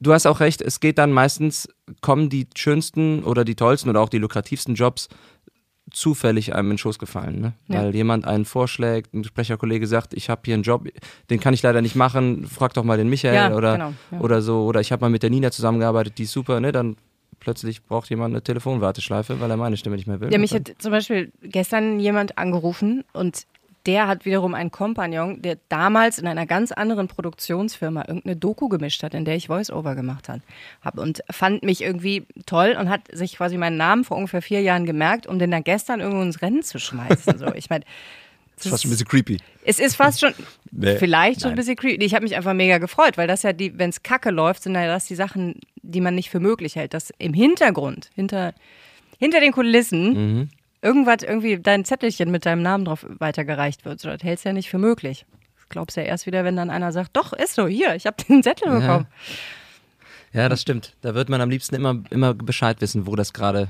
[0.00, 1.68] du hast auch recht, es geht dann meistens,
[2.00, 5.08] kommen die schönsten oder die tollsten oder auch die lukrativsten Jobs
[5.90, 7.40] zufällig einem in den Schoß gefallen.
[7.40, 7.52] Ne?
[7.68, 7.82] Ja.
[7.82, 10.88] Weil jemand einen vorschlägt, ein Sprecherkollege sagt, ich habe hier einen Job,
[11.30, 14.20] den kann ich leider nicht machen, frag doch mal den Michael Ja, oder, genau, ja.
[14.20, 14.64] oder so.
[14.64, 16.72] Oder ich habe mal mit der Nina zusammengearbeitet, die ist super, ne?
[16.72, 16.96] Dann
[17.40, 20.32] plötzlich braucht jemand eine Telefonwarteschleife, weil er meine Stimme nicht mehr will.
[20.32, 23.46] Ja, mich hat zum Beispiel gestern jemand angerufen und
[23.86, 29.02] der hat wiederum einen Kompagnon, der damals in einer ganz anderen Produktionsfirma irgendeine Doku gemischt
[29.02, 31.00] hat, in der ich Voice-Over gemacht habe.
[31.00, 34.84] Und fand mich irgendwie toll und hat sich quasi meinen Namen vor ungefähr vier Jahren
[34.84, 37.38] gemerkt, um den dann gestern irgendwo ins Rennen zu schmeißen.
[37.38, 37.84] So, ich meine,
[38.56, 39.38] das ist fast schon ein bisschen creepy.
[39.64, 40.34] Es ist fast schon,
[40.70, 41.54] Nee, vielleicht schon nein.
[41.54, 42.04] ein bisschen creepy.
[42.04, 44.74] Ich habe mich einfach mega gefreut, weil das ja die, wenn es kacke läuft, sind
[44.74, 46.92] ja das die Sachen, die man nicht für möglich hält.
[46.92, 48.52] Dass im Hintergrund, hinter,
[49.18, 50.48] hinter den Kulissen, Mhm.
[50.82, 54.00] Irgendwas, irgendwie dein Zettelchen mit deinem Namen drauf weitergereicht wird.
[54.00, 55.26] So, das hältst du ja nicht für möglich.
[55.56, 58.06] Das glaubst du ja erst wieder, wenn dann einer sagt, doch, ist so, hier, ich
[58.06, 59.06] habe den Zettel bekommen.
[60.32, 60.94] Ja, das stimmt.
[61.02, 63.68] Da wird man am liebsten immer, immer Bescheid wissen, wo das gerade,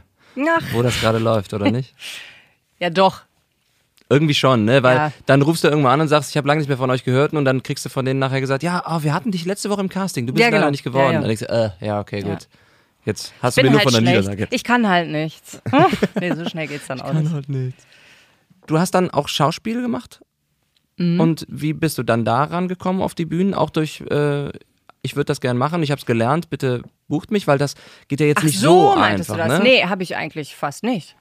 [0.72, 1.94] wo das gerade läuft, oder nicht?
[2.78, 3.22] ja doch.
[4.12, 4.82] Irgendwie schon, ne?
[4.82, 5.12] Weil Ja.
[5.26, 7.32] dann rufst du irgendwann an und sagst, ich habe lange nicht mehr von euch gehört
[7.32, 9.80] und dann kriegst du von denen nachher gesagt, ja, oh, wir hatten dich letzte Woche
[9.80, 10.70] im Casting, du bist Ja, leider genau.
[10.70, 11.04] nicht geworden.
[11.06, 11.18] Ja, ja.
[11.20, 11.48] Dann denkst du,
[11.80, 12.28] äh, ja, okay, Ja.
[12.34, 12.48] gut.
[13.04, 14.28] Jetzt hast du mir nur halt von der schlecht.
[14.28, 14.54] Niederlage.
[14.54, 15.60] Ich kann halt nichts.
[16.20, 17.32] nee, so schnell geht's dann auch nicht.
[17.32, 17.86] halt nichts.
[18.66, 20.20] Du hast dann auch Schauspiel gemacht?
[20.96, 21.18] Mhm.
[21.18, 23.54] Und wie bist du dann da rangekommen auf die Bühnen?
[23.54, 24.50] Auch durch, äh,
[25.02, 27.74] ich würde das gern machen, ich habe es gelernt, bitte bucht mich, weil das
[28.08, 29.44] geht ja jetzt Ach nicht so, so, meintest einfach.
[29.44, 29.58] du das?
[29.60, 29.64] Ne?
[29.64, 31.16] Nee, habe ich eigentlich fast nicht.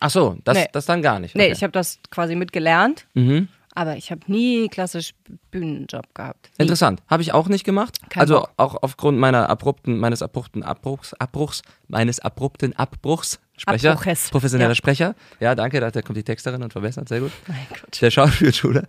[0.00, 0.66] Ach so, das, Nee.
[0.72, 1.36] das dann gar nicht.
[1.36, 1.52] Nee, okay.
[1.52, 3.46] ich habe das quasi mitgelernt, mhm.
[3.74, 5.14] Aber ich habe nie klassisch
[5.50, 6.50] Bühnenjob gehabt.
[6.58, 6.62] Nie.
[6.64, 7.02] Interessant.
[7.08, 7.98] Habe ich auch nicht gemacht.
[8.10, 8.50] Kein also Bock.
[8.56, 13.40] auch aufgrund meiner abrupten, meines abrupten Abbruchs, Abbruchs, meines abrupten Abbruchs.
[13.56, 13.92] Sprecher.
[13.92, 14.30] Abbruches.
[14.30, 14.74] Professioneller Ja.
[14.74, 15.14] Sprecher.
[15.40, 17.32] Ja, danke, da kommt die Texterin und verbessert, sehr gut.
[17.46, 18.00] Mein Gott.
[18.00, 18.86] Der Schauspielschule.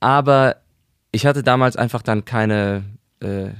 [0.00, 0.56] Aber
[1.12, 2.84] ich hatte damals einfach dann keine,
[3.20, 3.50] äh,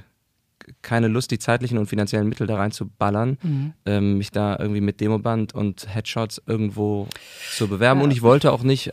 [0.82, 3.72] keine Lust, die zeitlichen und finanziellen Mittel da reinzuballern, Mhm.
[3.86, 7.08] ähm, mich da irgendwie mit Demoband und Headshots irgendwo
[7.56, 8.02] zu bewerben.
[8.02, 8.92] Und ich wollte auch nicht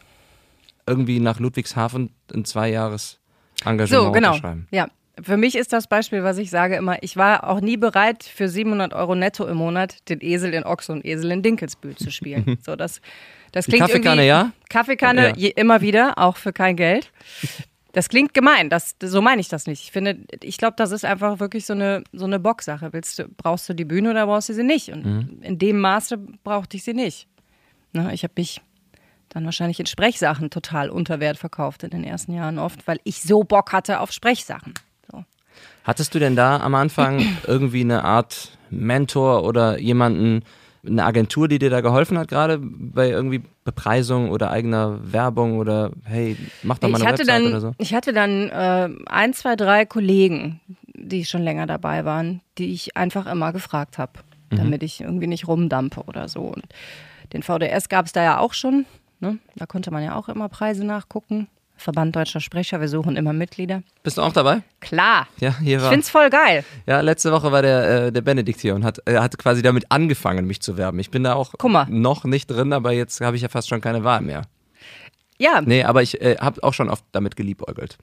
[0.88, 3.20] irgendwie nach Ludwigshafen ein Zweijahres
[3.66, 4.30] Engagement So, genau.
[4.30, 4.68] unterschreiben.
[4.72, 4.88] Ja.
[5.22, 8.50] Für mich ist das Beispiel, was ich sage immer, ich war auch nie bereit, für
[8.50, 12.58] 700 Euro netto im Monat den Esel in Ochse und Esel in Dinkelsbühl zu spielen.
[12.66, 13.00] so, das,
[13.52, 14.52] das Die klingt Kaffeekanne, irgendwie, ja?
[14.70, 15.36] Kaffeekanne, Ja.
[15.36, 17.12] je, immer wieder, auch für kein Geld.
[17.92, 19.84] Das klingt gemein, das, so meine ich das nicht.
[19.84, 22.92] Ich finde, ich glaube, das ist einfach wirklich so eine, so eine Bocksache.
[22.92, 24.90] Willst du, brauchst du die Bühne oder brauchst du sie nicht?
[24.90, 25.38] Und Mhm.
[25.44, 27.28] in dem Maße brauchte ich sie nicht.
[27.94, 28.62] Ne, ich habe mich
[29.34, 33.22] dann wahrscheinlich in Sprechsachen total unter Wert verkauft in den ersten Jahren oft, weil ich
[33.24, 34.74] so Bock hatte auf Sprechsachen.
[35.12, 35.24] So.
[35.84, 40.44] Hattest du denn da am Anfang irgendwie eine Art Mentor oder jemanden,
[40.86, 45.92] eine Agentur, die dir da geholfen hat, gerade bei irgendwie Bepreisung oder eigener Werbung oder
[46.04, 47.72] hey, mach doch mal Ich eine Website dann, oder so?
[47.78, 50.60] ich hatte dann äh, ein, zwei, drei Kollegen,
[50.94, 54.14] die schon länger dabei waren, die ich einfach immer gefragt habe,
[54.52, 54.58] Mhm.
[54.58, 56.42] damit ich irgendwie nicht rumdampe oder so.
[56.42, 56.64] Und
[57.32, 58.86] den VDS gab es da ja auch schon.
[59.24, 59.40] Ne?
[59.56, 61.48] Da konnte man ja auch immer Preise nachgucken.
[61.78, 63.82] Verband Deutscher Sprecher, wir suchen immer Mitglieder.
[64.04, 64.62] Bist du auch dabei?
[64.80, 65.28] Klar.
[65.40, 65.92] Ja, hier Ich war.
[65.92, 66.64] find's voll geil.
[66.86, 69.92] Ja, letzte Woche war der, äh, der Benedikt hier und hat, äh, hat quasi damit
[69.92, 71.00] angefangen, mich zu werben.
[71.00, 71.54] Ich bin da auch
[71.88, 74.44] noch nicht drin, aber jetzt habe ich ja fast schon keine Wahl mehr.
[75.40, 77.98] Ja, Nee, aber ich äh, habe auch schon oft damit geliebäugelt.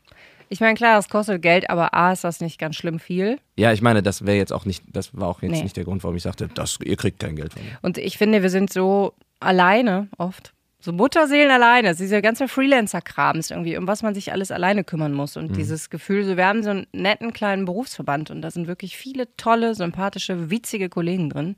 [0.49, 3.39] ich meine, klar, das kostet Geld, aber A ist das nicht ganz schlimm viel.
[3.57, 5.63] Ja, ich meine, das wäre jetzt auch nicht, das war auch jetzt Nee.
[5.63, 7.79] nicht der Grund, warum ich sagte, das, ihr kriegt kein Geld von mir.
[7.83, 10.53] Und ich finde, wir sind so alleine oft.
[10.81, 11.95] So Mutterseelen alleine.
[11.95, 15.37] Dieser ganze Freelancer-Kram ist irgendwie, um was man sich alles alleine kümmern muss.
[15.37, 18.97] Und dieses Gefühl, so, wir haben so einen netten kleinen Berufsverband und da sind wirklich
[18.97, 21.57] viele tolle, sympathische, witzige Kollegen drin.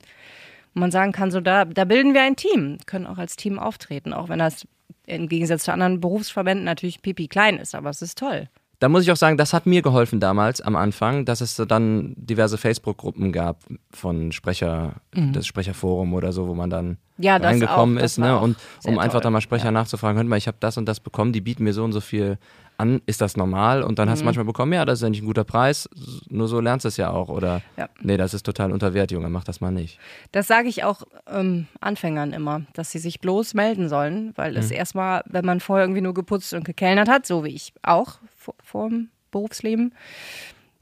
[0.75, 3.61] Und man sagen kann, so, da, da bilden wir ein Team, können auch als Team
[3.61, 4.67] auftreten, auch wenn das
[5.07, 8.49] im Gegensatz zu anderen Berufsverbänden natürlich pipi klein ist, aber es ist toll.
[8.83, 12.15] Da muss ich auch sagen, das hat mir geholfen damals am Anfang, dass es dann
[12.17, 13.61] diverse Facebook-Gruppen gab
[13.93, 17.25] von Sprecher, das Sprecherforum oder so, wo man dann Mhm.
[17.25, 18.37] Ja, reingekommen auch, ist, ne?
[18.39, 19.21] Und um einfach toll.
[19.23, 21.73] da mal Sprecher nachzufragen, hört mal, ich habe das und das bekommen, die bieten mir
[21.73, 22.39] so und so viel
[22.83, 23.83] an, ist das normal?
[23.83, 24.13] Und dann Mhm.
[24.13, 25.89] hast du manchmal bekommen, ja, das ist ja nicht ein guter Preis,
[26.29, 27.29] nur so lernst du es ja auch.
[27.29, 27.89] Oder Ja.
[28.03, 29.99] nee, das ist total unter Wert, Junge, mach das mal nicht.
[30.33, 34.71] Das sage ich auch ähm, Anfängern immer, dass sie sich bloß melden sollen, weil es
[34.71, 38.55] erstmal, wenn man vorher irgendwie nur geputzt und gekellnert hat, so wie ich auch vor,
[38.63, 39.95] vor dem Berufsleben,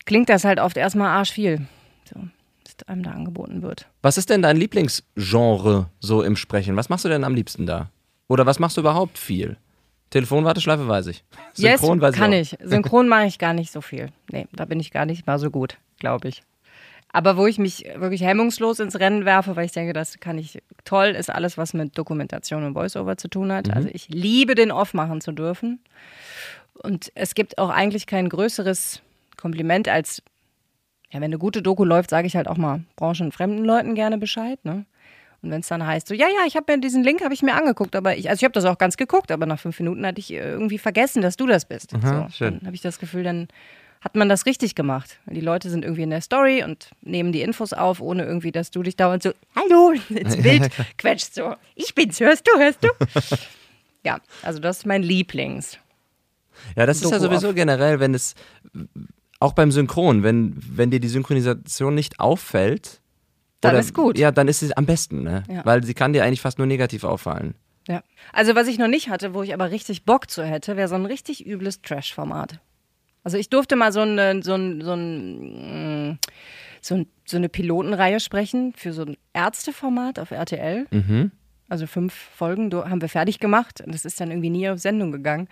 [0.06, 1.66] klingt das halt oft erstmal arschviel,
[2.12, 2.16] so,
[2.64, 3.86] was einem da angeboten wird.
[4.02, 6.76] Was ist denn dein Lieblingsgenre so im Sprechen?
[6.76, 7.90] Was machst du denn am liebsten da?
[8.28, 9.56] Oder was machst du überhaupt viel?
[10.10, 11.24] Telefonwarteschleife weiß ich.
[11.54, 12.52] Synchron yes, weiß kann ich.
[12.52, 12.58] ich.
[12.62, 14.08] Synchron mache ich gar nicht so viel.
[14.30, 16.42] Nee, da bin ich gar nicht mal so gut, glaube ich.
[17.12, 20.62] Aber wo ich mich wirklich hemmungslos ins Rennen werfe, weil ich denke, das kann ich
[20.84, 23.74] toll, ist alles, was mit Dokumentation und Voiceover zu tun hat.
[23.74, 25.80] Also ich liebe den Off machen zu dürfen.
[26.74, 29.02] Und es gibt auch eigentlich kein größeres
[29.36, 30.22] Kompliment als,
[31.10, 34.64] ja, wenn eine gute Doku läuft, sage ich halt auch mal branchenfremden Leuten gerne Bescheid,
[34.64, 34.86] ne?
[35.42, 37.42] Und wenn es dann heißt, so, ja, ja, ich habe mir diesen Link habe ich
[37.42, 40.04] mir angeguckt, aber ich, also ich habe das auch ganz geguckt, aber nach fünf Minuten
[40.04, 41.94] hatte ich äh, irgendwie vergessen, dass du das bist.
[41.94, 42.58] Aha, so, schön.
[42.58, 43.48] Dann habe ich das Gefühl, dann
[44.02, 45.18] hat man das richtig gemacht.
[45.26, 48.70] Die Leute sind irgendwie in der Story und nehmen die Infos auf, ohne irgendwie, dass
[48.70, 51.54] du dich dauernd so, hallo, ins Bild quetscht so.
[51.74, 52.88] Ich bin's, hörst du, hörst du?
[54.02, 55.76] Ja, also das ist mein Lieblings.
[56.74, 57.54] Ja, das ist ja Doku sowieso auf.
[57.54, 58.34] generell, wenn es
[59.40, 62.99] auch beim Synchron, wenn, wenn dir die Synchronisation nicht auffällt,
[63.60, 64.18] Dann oder- ist gut.
[64.18, 65.42] Ja, dann ist sie am besten, ne?
[65.48, 65.64] Ja.
[65.64, 67.54] Weil sie kann dir eigentlich fast nur negativ auffallen.
[67.88, 68.02] Ja.
[68.32, 70.94] Also was ich noch nicht hatte, wo ich aber richtig Bock zu hätte, wäre so
[70.94, 72.60] ein richtig übles Trash-Format.
[73.24, 76.18] Also ich durfte mal so eine, so ein, so ein, mm,
[76.80, 80.86] so, ein, so eine Pilotenreihe sprechen für so ein Ärzteformat auf RTL.
[80.90, 81.30] Mhm.
[81.68, 85.12] Also fünf Folgen haben wir fertig gemacht und das ist dann irgendwie nie auf Sendung
[85.12, 85.48] gegangen.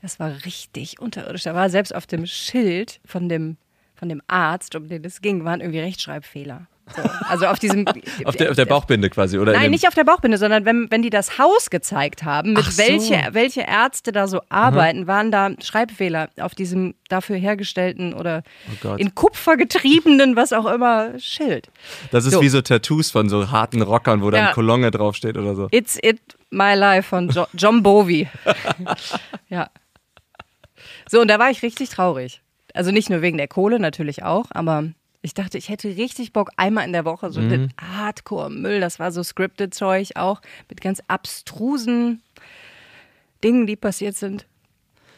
[0.00, 1.42] Das war richtig unterirdisch.
[1.42, 3.56] Da war selbst auf dem Schild von dem,
[3.94, 6.68] von dem Arzt, um den es ging, waren irgendwie Rechtschreibfehler.
[6.96, 7.02] So.
[7.28, 7.86] Also auf diesem
[8.24, 9.54] Auf der, auf der Bauchbinde quasi, oder?
[9.54, 12.64] in Nein, nicht auf der Bauchbinde, sondern wenn, wenn die das Haus gezeigt haben, mit
[12.64, 12.78] so.
[12.78, 18.42] welche, welche Ärzte da so arbeiten, waren da Schreibfehler auf diesem dafür hergestellten oder
[18.84, 21.68] Oh in Kupfer getriebenen, was auch immer, Schild.
[22.10, 22.40] Das ist So.
[22.42, 24.52] wie so Tattoos von so harten Rockern, wo dann Ja.
[24.52, 25.68] Kolonne draufsteht oder so.
[25.70, 26.20] It's It
[26.50, 28.28] My Life von jo John Bowie.
[29.48, 29.68] ja.
[31.10, 32.42] So, und da war ich richtig traurig.
[32.74, 34.84] Also nicht nur wegen der Kohle, natürlich auch, aber
[35.28, 39.12] ich dachte, ich hätte richtig Bock, einmal in der Woche so den Hardcore-Müll, das war
[39.12, 42.22] so Scripted-Zeug auch, mit ganz abstrusen
[43.44, 44.46] Dingen, die passiert sind.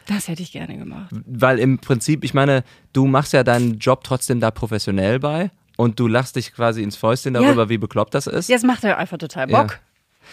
[0.07, 1.15] Das hätte ich gerne gemacht.
[1.25, 5.97] Weil im Prinzip, ich meine, du machst ja deinen Job trotzdem da professionell bei und
[5.97, 7.41] du lachst dich quasi ins Fäustchen Ja.
[7.41, 8.49] darüber, wie bekloppt das ist.
[8.49, 9.79] Ja, es macht ja einfach total Bock.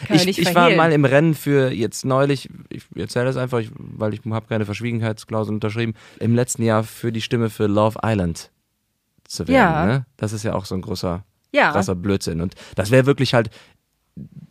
[0.09, 4.13] Ja Ich, ich war mal im Rennen für jetzt neulich, ich erzähle das einfach, weil
[4.13, 8.51] ich habe keine Verschwiegenheitsklausel unterschrieben, im letzten Jahr für die Stimme für Love Island
[9.29, 9.55] zu werden.
[9.55, 9.87] Ja.
[9.87, 10.07] Ne?
[10.17, 11.71] Das ist ja auch so ein großer, Ja.
[11.71, 12.41] krasser Blödsinn.
[12.41, 13.51] Und das wäre wirklich halt,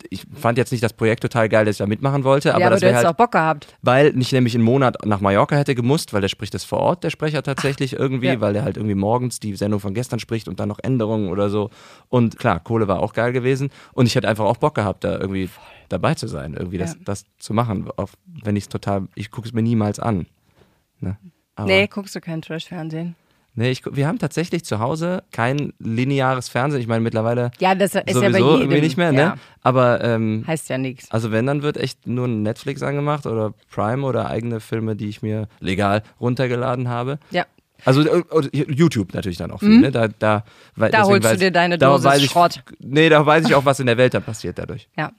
[0.08, 2.66] ich fand jetzt nicht das Projekt total geil, dass ich da mitmachen wollte, aber ja,
[2.68, 3.66] aber das du wäre hättest halt, auch Bock gehabt.
[3.82, 7.04] weil ich nämlich einen Monat nach Mallorca hätte gemusst, weil der spricht das vor Ort,
[7.04, 8.40] der Sprecher tatsächlich irgendwie, ja.
[8.40, 11.50] weil der halt irgendwie morgens die Sendung von gestern spricht und dann noch Änderungen oder
[11.50, 11.68] so.
[12.08, 15.18] Und klar, Kohle war auch geil gewesen und ich hätte einfach auch Bock gehabt, da
[15.18, 15.50] irgendwie
[15.90, 18.10] dabei zu sein, irgendwie das, das zu machen, auch
[18.42, 20.26] wenn ich es total, ich gucke es mir niemals an.
[21.00, 21.18] Ne?
[21.56, 23.16] Aber, Nee, guckst du kein Trash-Fernsehen.
[23.58, 26.80] Nee ich, wir haben tatsächlich zu Hause kein lineares Fernsehen.
[26.80, 28.60] Ich meine, mittlerweile Ja, das ist ja sowieso bei jedem.
[28.62, 29.18] irgendwie nicht mehr, ne?
[29.20, 31.10] Ja, Aber ähm, heißt ja nichts.
[31.10, 35.20] also wenn, dann wird echt nur Netflix angemacht oder Prime oder eigene Filme, die ich
[35.22, 37.18] mir legal runtergeladen habe.
[37.30, 37.44] Ja.
[37.84, 39.92] Also äh, YouTube natürlich dann auch viel, ne?
[39.92, 40.44] Da, da,
[40.74, 40.92] weil, Mhm.
[40.92, 42.62] Da holst du weiß- dir deine Dosis ich, Schrott.
[42.80, 44.88] Nee, da weiß ich auch, was in der Welt dann passiert dadurch.
[44.96, 45.12] Ja.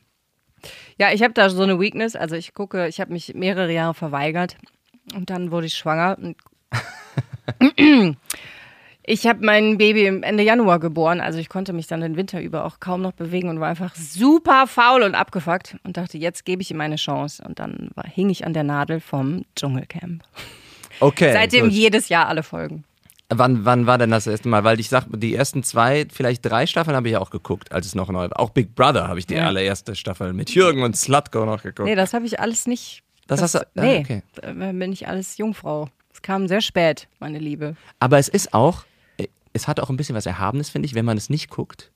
[0.98, 2.18] Ja, ich habe da so eine Weakness.
[2.18, 4.58] Also ich gucke, ich habe mich mehrere Jahre verweigert
[5.16, 6.18] und dann wurde ich schwanger.
[6.22, 6.36] Und
[9.03, 12.41] ich habe mein Baby im Ende Januar geboren, also ich konnte mich dann den Winter
[12.41, 16.45] über auch kaum noch bewegen und war einfach super faul und abgefuckt und dachte, jetzt
[16.45, 17.43] gebe ich ihm eine Chance.
[17.45, 20.24] Und dann war, hing ich an der Nadel vom Dschungelcamp.
[20.99, 21.34] Okay.
[21.34, 21.74] Seitdem gut.
[21.74, 22.84] jedes Jahr alle Folgen.
[23.32, 24.63] Wann, wann war denn das erste Mal?
[24.63, 27.86] Weil ich sag, die ersten zwei, vielleicht drei Staffeln habe ich ja auch geguckt, als
[27.86, 28.39] es noch neu war.
[28.39, 29.45] Auch Big Brother habe ich die Ja.
[29.45, 31.88] allererste Staffel mit Jürgen und Slutko noch geguckt.
[31.88, 33.03] Nee, das habe ich alles nicht.
[33.28, 34.24] Das hast du- ah, Nee, okay.
[34.74, 35.89] bin ich alles Jungfrau.
[36.20, 37.78] Es kam sehr spät, meine Liebe.
[38.01, 38.84] Aber es ist auch,
[39.15, 41.91] äh, es hat auch ein bisschen was Erhabenes, finde ich, wenn man es nicht guckt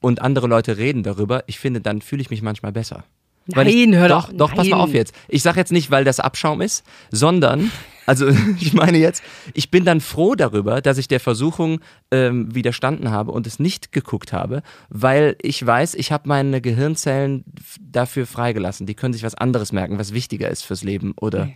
[0.00, 1.42] und andere Leute reden darüber.
[1.46, 3.04] Ich finde, dann fühle ich mich manchmal besser.
[3.46, 4.28] Weil ich, Nein, hör doch.
[4.28, 4.88] doch, Doch, pass mal nein.
[4.88, 5.14] auf jetzt.
[5.26, 7.72] Ich sage jetzt nicht, weil das Abschaum ist, sondern,
[8.06, 8.28] also
[8.60, 9.22] ich meine jetzt,
[9.54, 11.80] ich bin dann froh darüber, dass ich der Versuchung
[12.10, 17.46] ähm, widerstanden habe und es nicht geguckt habe, weil ich weiß, ich habe meine Gehirnzellen
[17.80, 18.84] dafür freigelassen.
[18.86, 21.48] Die können sich was anderes merken, was wichtiger ist fürs Leben, oder?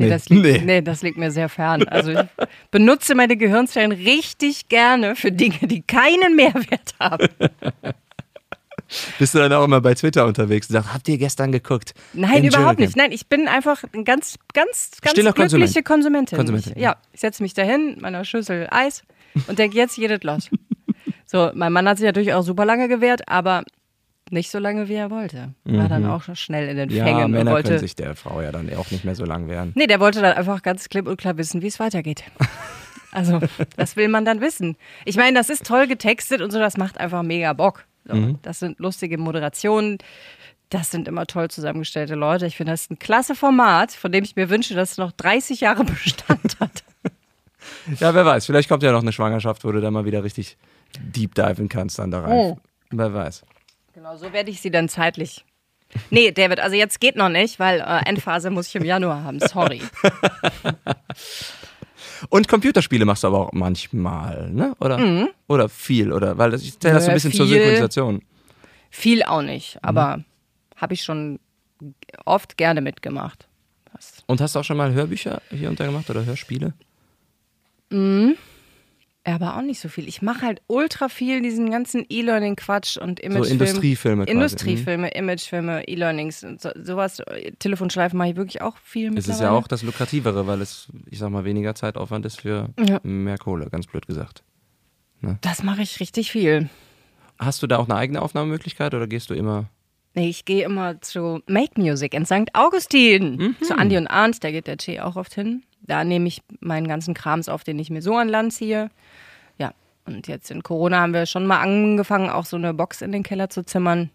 [0.00, 0.06] Nee.
[0.06, 0.58] Nee, das liegt, Nee.
[0.64, 0.82] nee.
[0.82, 1.86] das liegt mir sehr fern.
[1.88, 2.20] Also ich
[2.70, 7.28] benutze meine Gehirnzellen richtig gerne für Dinge, die keinen Mehrwert haben.
[9.20, 11.94] Bist du dann auch immer bei Twitter unterwegs und sagst, habt ihr gestern geguckt?
[12.12, 12.96] Nein, überhaupt nicht.
[12.96, 15.84] Nein, ich bin einfach eine ganz, ganz, ganz Stiller glückliche Konsument.
[16.30, 16.36] Konsumentin.
[16.38, 19.04] Konsumentin, Ich, ja, ich setze mich dahin, meiner Schüssel Eis
[19.46, 20.48] und denke, jetzt geht es los.
[21.24, 23.62] So, mein Mann hat sich natürlich auch super lange gewehrt, aber
[24.32, 25.54] nicht so lange, wie er wollte.
[25.64, 26.94] War dann auch schon schnell in den Mhm.
[26.96, 27.68] Ja, Fängen und Männer wollte.
[27.68, 29.72] können sich der Frau ja dann auch nicht mehr so lang wehren.
[29.74, 32.24] Nee, der wollte dann einfach ganz klipp und klar wissen, wie es weitergeht.
[33.12, 33.40] Also,
[33.76, 34.76] das will man dann wissen.
[35.04, 37.84] Ich meine, das ist toll getextet und so, das macht einfach mega Bock.
[38.04, 38.38] So, Mhm.
[38.42, 39.98] Das sind lustige Moderationen.
[40.68, 42.46] Das sind immer toll zusammengestellte Leute.
[42.46, 45.10] Ich finde, das ist ein klasse Format, von dem ich mir wünsche, dass es noch
[45.10, 46.84] 30 Jahre Bestand hat.
[47.98, 50.56] Ja, wer weiß, vielleicht kommt ja noch eine Schwangerschaft, wo du dann mal wieder richtig
[51.00, 52.30] deep diven kannst dann da rein.
[52.32, 52.58] Oh.
[52.90, 53.42] Wer weiß.
[53.94, 55.44] Genau, so werde ich sie dann zeitlich.
[56.10, 59.40] Nee, David, also jetzt geht noch nicht, weil äh, Endphase muss ich im Januar haben.
[59.40, 59.80] Sorry.
[62.28, 64.74] Und Computerspiele machst du aber auch manchmal, ne?
[64.78, 65.28] Oder?
[65.48, 66.38] Oder viel, oder?
[66.38, 67.50] Weil das, ich zähle das so ein Nö, bisschen zur Mhm.
[67.50, 67.58] viel.
[67.58, 68.22] Synchronisation.
[68.90, 70.22] Viel auch nicht, aber
[70.76, 71.38] habe ich schon
[72.24, 73.46] oft gerne mitgemacht.
[74.26, 76.72] Und hast du auch schon mal Hörbücher hier untergemacht oder Hörspiele?
[77.90, 78.32] Ja,
[79.24, 80.08] aber auch nicht so viel.
[80.08, 83.64] Ich mache halt ultra viel diesen ganzen E-Learning-Quatsch und Imagefilme.
[83.64, 84.42] Industriefilme quasi, mhm.
[84.42, 87.22] Industriefilme, Imagefilme, E-Learnings und so, sowas.
[87.58, 91.18] Telefonschleifen mache ich wirklich auch viel Es ist ja auch das Lukrativere, weil es, ich
[91.18, 93.00] sag mal, weniger Zeitaufwand ist für Ja.
[93.02, 94.42] mehr Kohle, ganz blöd gesagt.
[95.42, 96.70] Das mache ich richtig viel.
[97.38, 99.68] Hast du da auch eine eigene Aufnahmemöglichkeit oder gehst du immer?
[100.14, 102.52] Ich gehe immer zu Make Music in St.
[102.54, 103.36] Augustin.
[103.36, 103.56] Mhm.
[103.64, 105.62] Zu Andi und Arndt, da geht der Che auch oft hin.
[105.82, 108.90] Da nehme ich meinen ganzen Krams auf, den ich mir so an Land ziehe.
[109.58, 109.72] Ja,
[110.06, 113.22] und jetzt in Corona haben wir schon mal angefangen, auch so eine Box in den
[113.22, 114.10] Keller zu zimmern.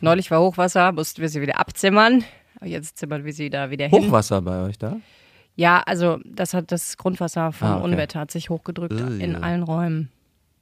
[0.00, 2.24] Neulich war Hochwasser, mussten wir sie wieder abzimmern.
[2.64, 4.02] Jetzt zimmern wir sie da wieder hin.
[4.06, 4.96] Hochwasser bei euch da?
[5.56, 7.84] Ja, also das hat das Grundwasser vom Ah, okay.
[7.84, 9.22] Unwetter hat sich hochgedrückt Ui.
[9.22, 10.10] in allen Räumen.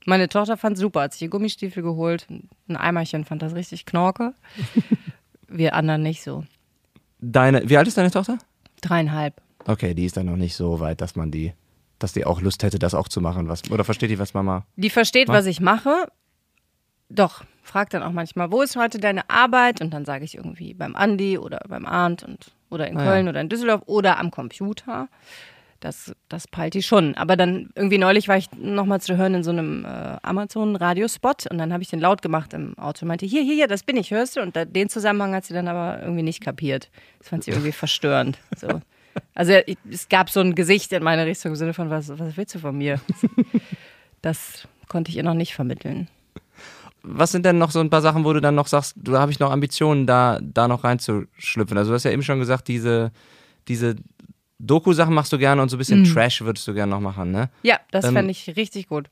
[0.07, 2.27] Meine Tochter fand super, hat sich ihr Gummistiefel geholt,
[2.69, 4.35] ein Eimerchen fand das richtig knorke.
[5.49, 6.45] Wir anderen nicht so.
[7.21, 8.39] Deine, wie alt ist deine Tochter?
[8.81, 9.35] Dreieinhalb.
[9.67, 11.53] Okay, die ist dann noch nicht so weit, dass man die,
[11.99, 13.49] dass die auch Lust hätte, das auch zu machen.
[13.49, 14.65] Was, oder versteht die, was Mama?
[14.77, 15.39] Die versteht, Was?
[15.39, 16.07] was ich mache.
[17.11, 19.81] Doch, fragt dann auch manchmal, wo ist heute deine Arbeit?
[19.81, 23.11] Und dann sage ich irgendwie beim Andi oder beim Arndt und, oder in Ah, ja.
[23.11, 25.09] Köln oder in Düsseldorf oder am Computer.
[25.81, 27.15] Das, das peilt die schon.
[27.15, 29.89] Aber dann irgendwie neulich war ich nochmal zu hören in so einem äh,
[30.23, 33.67] Amazon-Radiospot und dann habe ich den laut gemacht im Auto und meinte, hier, hier, hier,
[33.67, 34.43] das bin ich, hörst du?
[34.43, 36.91] Und da, den Zusammenhang hat sie dann aber irgendwie nicht kapiert.
[37.19, 38.39] Das fand sie irgendwie verstörend.
[38.59, 38.83] So.
[39.35, 42.37] Also ich- es gab so ein Gesicht in meine Richtung im Sinne von, was, was
[42.37, 43.01] willst du von mir?
[44.23, 46.09] Das konnte ich ihr noch nicht vermitteln.
[47.03, 49.33] Was sind denn noch so ein paar Sachen, wo du dann noch sagst, du habe
[49.33, 51.79] ich noch Ambitionen, da, da noch reinzuschlüpfen?
[51.79, 53.11] Also du hast ja eben schon gesagt, diese,
[53.69, 53.97] diese
[54.61, 57.49] Doku-Sachen machst du gerne und so ein bisschen Trash würdest du gerne noch machen, ne?
[57.63, 59.09] Ja, das Ähm, fände ich richtig gut.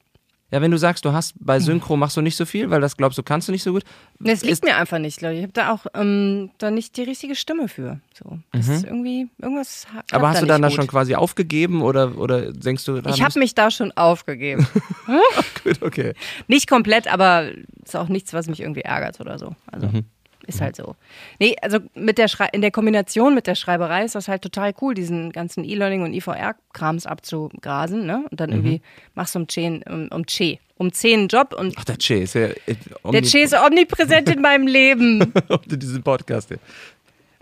[0.50, 2.96] Ja, wenn du sagst, du hast bei Synchro machst du nicht so viel, weil das
[2.96, 3.84] glaubst du, kannst du nicht so gut.
[4.24, 5.36] Es liegt mir einfach nicht, Leute.
[5.36, 8.00] Ich habe da auch ähm, da nicht die richtige Stimme für.
[8.14, 9.86] So, das ist irgendwie irgendwas.
[9.92, 10.00] Mhm.
[10.12, 13.38] Aber hast da du dann da schon quasi aufgegeben oder, oder denkst du, Ich habe
[13.38, 14.66] mich da schon aufgegeben.
[15.64, 16.14] gut, okay.
[16.46, 17.50] nicht komplett, aber
[17.84, 19.54] ist auch nichts, was mich irgendwie ärgert oder so.
[19.70, 20.04] Also Mhm.
[20.48, 20.96] Ist halt so.
[21.38, 24.74] Nee, also mit der Schrei in der Kombination mit der Schreiberei ist das halt total
[24.80, 28.24] cool, diesen ganzen E-Learning und IVR-Krams abzugrasen, ne?
[28.30, 28.56] Und dann Mhm.
[28.56, 28.80] irgendwie
[29.14, 32.22] machst du um Che, um, um Che, um zehn einen Job und Ach, der Che
[32.22, 32.46] ist ja.
[32.48, 32.56] äh,
[33.12, 35.32] der Che ist omnipräsent in meinem Leben.
[35.66, 36.58] diesen Podcast hier.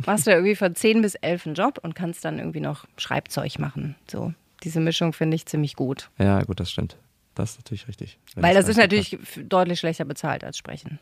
[0.04, 3.58] machst du irgendwie von 10 bis 11 einen Job und kannst dann irgendwie noch Schreibzeug
[3.58, 3.94] machen.
[4.10, 4.32] So,
[4.62, 6.10] diese Mischung finde ich ziemlich gut.
[6.18, 6.96] Ja, gut, das stimmt.
[7.34, 8.18] Das ist natürlich richtig.
[8.34, 10.98] Weil das ist natürlich deutlich schlechter bezahlt als Sprechen.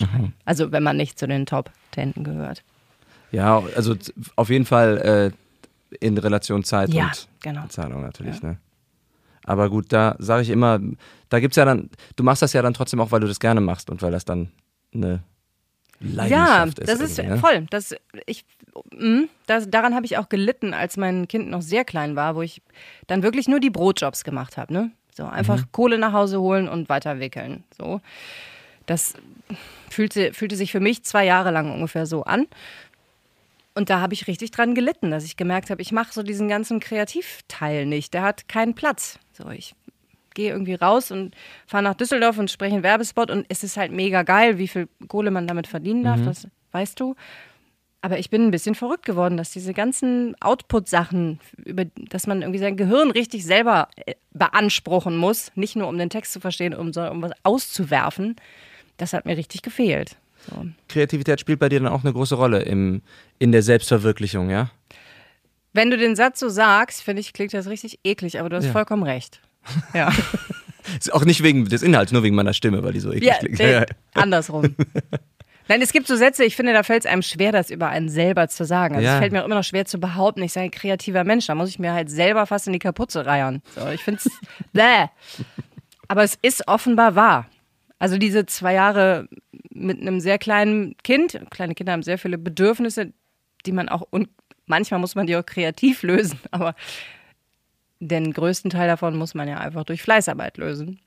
[0.00, 0.04] Mhm.
[0.06, 0.32] Schreiben.
[0.44, 2.62] Also wenn man nicht zu den Top-Tenten gehört.
[2.64, 3.32] passt.
[3.32, 3.94] Ja, also
[4.36, 7.62] auf jeden Fall äh, in Relation Zeit Ja, und genau.
[7.62, 8.56] Bezahlung natürlich, ne?
[9.44, 10.78] Aber gut, da sage ich immer,
[11.30, 13.60] da gibt's ja dann, du machst das ja dann trotzdem auch, weil du das gerne
[13.62, 14.50] machst und weil das dann
[14.94, 15.22] eine
[16.00, 16.88] Ja, Leidenschaft ist.
[16.88, 17.38] das ist ne?
[17.38, 17.66] voll.
[17.70, 17.94] Das,
[18.26, 18.44] ich,
[18.92, 22.42] mm, das, daran habe ich auch gelitten, als mein Kind noch sehr klein war, wo
[22.42, 22.60] ich
[23.06, 24.70] dann wirklich nur die Brotjobs gemacht habe.
[24.72, 24.90] Ne?
[25.14, 25.72] So einfach Mhm.
[25.72, 27.64] Kohle nach Hause holen und weiterwickeln.
[27.78, 28.00] So.
[28.84, 29.14] Das
[29.90, 32.46] fühlte, fühlte sich für mich zwei Jahre lang ungefähr so an.
[33.74, 36.48] Und da habe ich richtig dran gelitten, dass ich gemerkt habe, ich mache so diesen
[36.48, 38.12] ganzen Kreativteil nicht.
[38.12, 39.18] Der hat keinen Platz.
[39.32, 39.74] So, ich
[40.34, 41.34] gehe irgendwie raus und
[41.66, 44.88] fahre nach Düsseldorf und spreche einen Werbespot und es ist halt mega geil, wie viel
[45.06, 47.14] Kohle man damit verdienen darf, das weißt du.
[48.00, 52.60] Aber ich bin ein bisschen verrückt geworden, dass diese ganzen Output-Sachen, über, dass man irgendwie
[52.60, 56.92] sein Gehirn richtig selber äh, beanspruchen muss, nicht nur um den Text zu verstehen, um,
[56.92, 58.36] sondern um was auszuwerfen,
[58.98, 60.16] das hat mir richtig gefehlt.
[60.50, 60.66] So.
[60.88, 63.02] Kreativität spielt bei dir dann auch eine große Rolle im,
[63.38, 64.70] in der Selbstverwirklichung, ja?
[65.72, 68.66] Wenn du den Satz so sagst, finde ich, klingt das richtig eklig, aber du hast
[68.66, 68.72] Ja.
[68.72, 69.40] vollkommen recht.
[69.94, 70.12] Ja,
[70.98, 73.34] Ist auch nicht wegen des Inhalts, nur wegen meiner Stimme, weil die so eklig ja,
[73.38, 73.58] klingt.
[73.58, 73.82] nee,
[74.14, 74.74] andersrum.
[75.68, 78.08] Nein, es gibt so Sätze, ich finde, da fällt es einem schwer, das über einen
[78.08, 78.94] selber zu sagen.
[78.94, 79.14] Also Ja.
[79.14, 81.46] es fällt mir auch immer noch schwer zu behaupten, ich sei ein kreativer Mensch.
[81.46, 83.60] Da muss ich mir halt selber fast in die Kapuze reiern.
[83.74, 84.32] So, ich finde es
[84.72, 85.08] bäh.
[86.08, 87.46] Aber es ist offenbar wahr.
[87.98, 89.28] Also diese zwei Jahre
[89.70, 93.12] mit einem sehr kleinen Kind, kleine Kinder haben sehr viele Bedürfnisse,
[93.66, 94.28] die man auch, und
[94.66, 96.74] manchmal muss man die auch kreativ lösen, aber
[98.00, 101.00] den größten Teil davon muss man ja einfach durch Fleißarbeit lösen.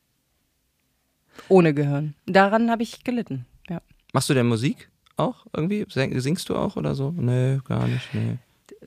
[1.47, 2.13] Ohne Gehirn.
[2.25, 3.45] Daran habe ich gelitten.
[3.69, 3.81] Ja.
[4.11, 5.85] Machst du denn Musik auch irgendwie?
[5.89, 7.11] Sing- Singst du auch oder so?
[7.11, 8.37] Nee, gar nicht, nee.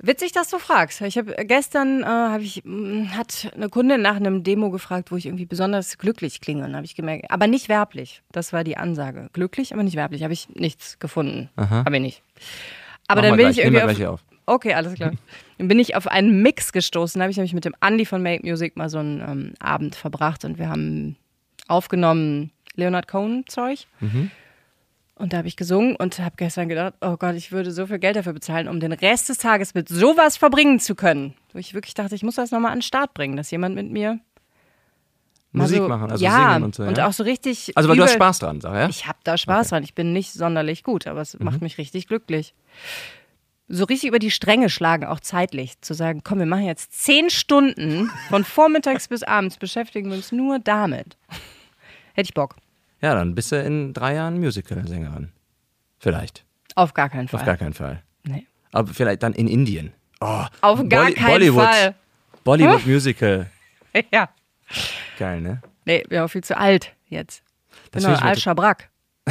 [0.00, 1.00] Witzig, dass du fragst.
[1.02, 5.16] Ich habe gestern äh, hab ich, mh, hat eine Kundin nach einem Demo gefragt, wo
[5.16, 6.64] ich irgendwie besonders glücklich klinge.
[6.64, 8.22] Und habe ich gemerkt, aber nicht werblich.
[8.32, 9.28] Das war die Ansage.
[9.32, 10.24] Glücklich, aber nicht werblich.
[10.24, 11.48] Habe ich nichts gefunden.
[11.56, 12.22] Habe ich nicht.
[13.06, 14.24] Aber Machen dann bin gleich, ich irgendwie auf, auf.
[14.46, 15.12] Okay, alles klar.
[15.58, 17.18] Dann bin ich auf einen Mix gestoßen.
[17.18, 19.94] Da habe ich nämlich mit dem Andy von Make Music mal so einen ähm, Abend
[19.94, 21.16] verbracht und wir haben
[21.68, 23.86] aufgenommen Leonard Cohen Zeug.
[25.16, 28.00] Und da habe ich gesungen und habe gestern gedacht, oh Gott, ich würde so viel
[28.00, 31.34] Geld dafür bezahlen, um den Rest des Tages mit sowas verbringen zu können.
[31.52, 33.90] Wo ich wirklich dachte, ich muss das nochmal an den Start bringen, dass jemand mit
[33.90, 34.18] mir
[35.52, 36.82] Musik so, machen, also ja, singen und so.
[36.84, 37.06] Ja?
[37.06, 37.72] auch so richtig.
[37.76, 38.88] also weil du hast übel- Spaß dran, sag ja?
[38.88, 39.84] Ich habe da Spaß dran.
[39.84, 41.44] Ich bin nicht sonderlich gut, aber es Mhm.
[41.44, 42.54] macht mich richtig glücklich.
[43.68, 45.80] So richtig über die Stränge schlagen, auch zeitlich.
[45.80, 50.32] Zu sagen, komm, wir machen jetzt zehn Stunden von vormittags bis abends, beschäftigen wir uns
[50.32, 51.16] nur damit.
[52.14, 52.56] Hätte ich Bock.
[53.04, 55.30] Ja, dann bist du in drei Jahren Musical-Sängerin.
[55.98, 56.44] Vielleicht.
[56.74, 57.40] Auf gar keinen Fall.
[57.40, 58.02] Auf gar keinen Fall.
[58.22, 58.46] nee.
[58.72, 59.92] Aber vielleicht dann in Indien.
[60.22, 61.64] Oh, Auf gar Bolly- keinen Bollywood.
[61.64, 61.94] Fall.
[62.44, 63.50] Bollywood Musical.
[64.10, 64.30] Ja.
[65.18, 65.60] Geil, ne?
[65.84, 67.44] Nee, bin auch viel zu alt jetzt.
[67.92, 68.88] Bin Das noch mal- Al-Schabrack.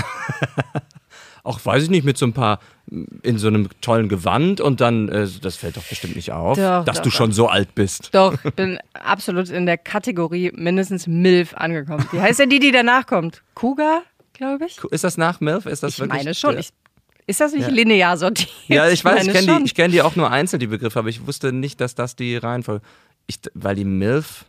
[1.43, 2.59] Auch weiß ich nicht, mit so ein paar
[3.21, 6.85] in so einem tollen Gewand und dann, äh, das fällt doch bestimmt nicht auf, Doch,
[6.85, 7.15] dass doch, du doch.
[7.15, 8.09] schon so alt bist.
[8.13, 12.05] Doch, bin absolut in der Kategorie mindestens MILF angekommen.
[12.11, 13.41] Wie heißt denn die, die danach kommt?
[13.55, 14.81] Kuga, glaube ich?
[14.91, 15.65] Ist das nach MILF?
[15.65, 16.57] Ist das Ich wirklich meine schon.
[16.57, 16.69] Ich,
[17.27, 17.73] ist das nicht Ja.
[17.73, 18.49] linear sortiert?
[18.67, 21.09] ja, ich weiß, ich kenne die, ich kenn die auch nur einzeln, die Begriffe, aber
[21.09, 22.83] ich wusste nicht, dass das die Reihenfolge.
[23.27, 24.45] Ich, weil die MILF.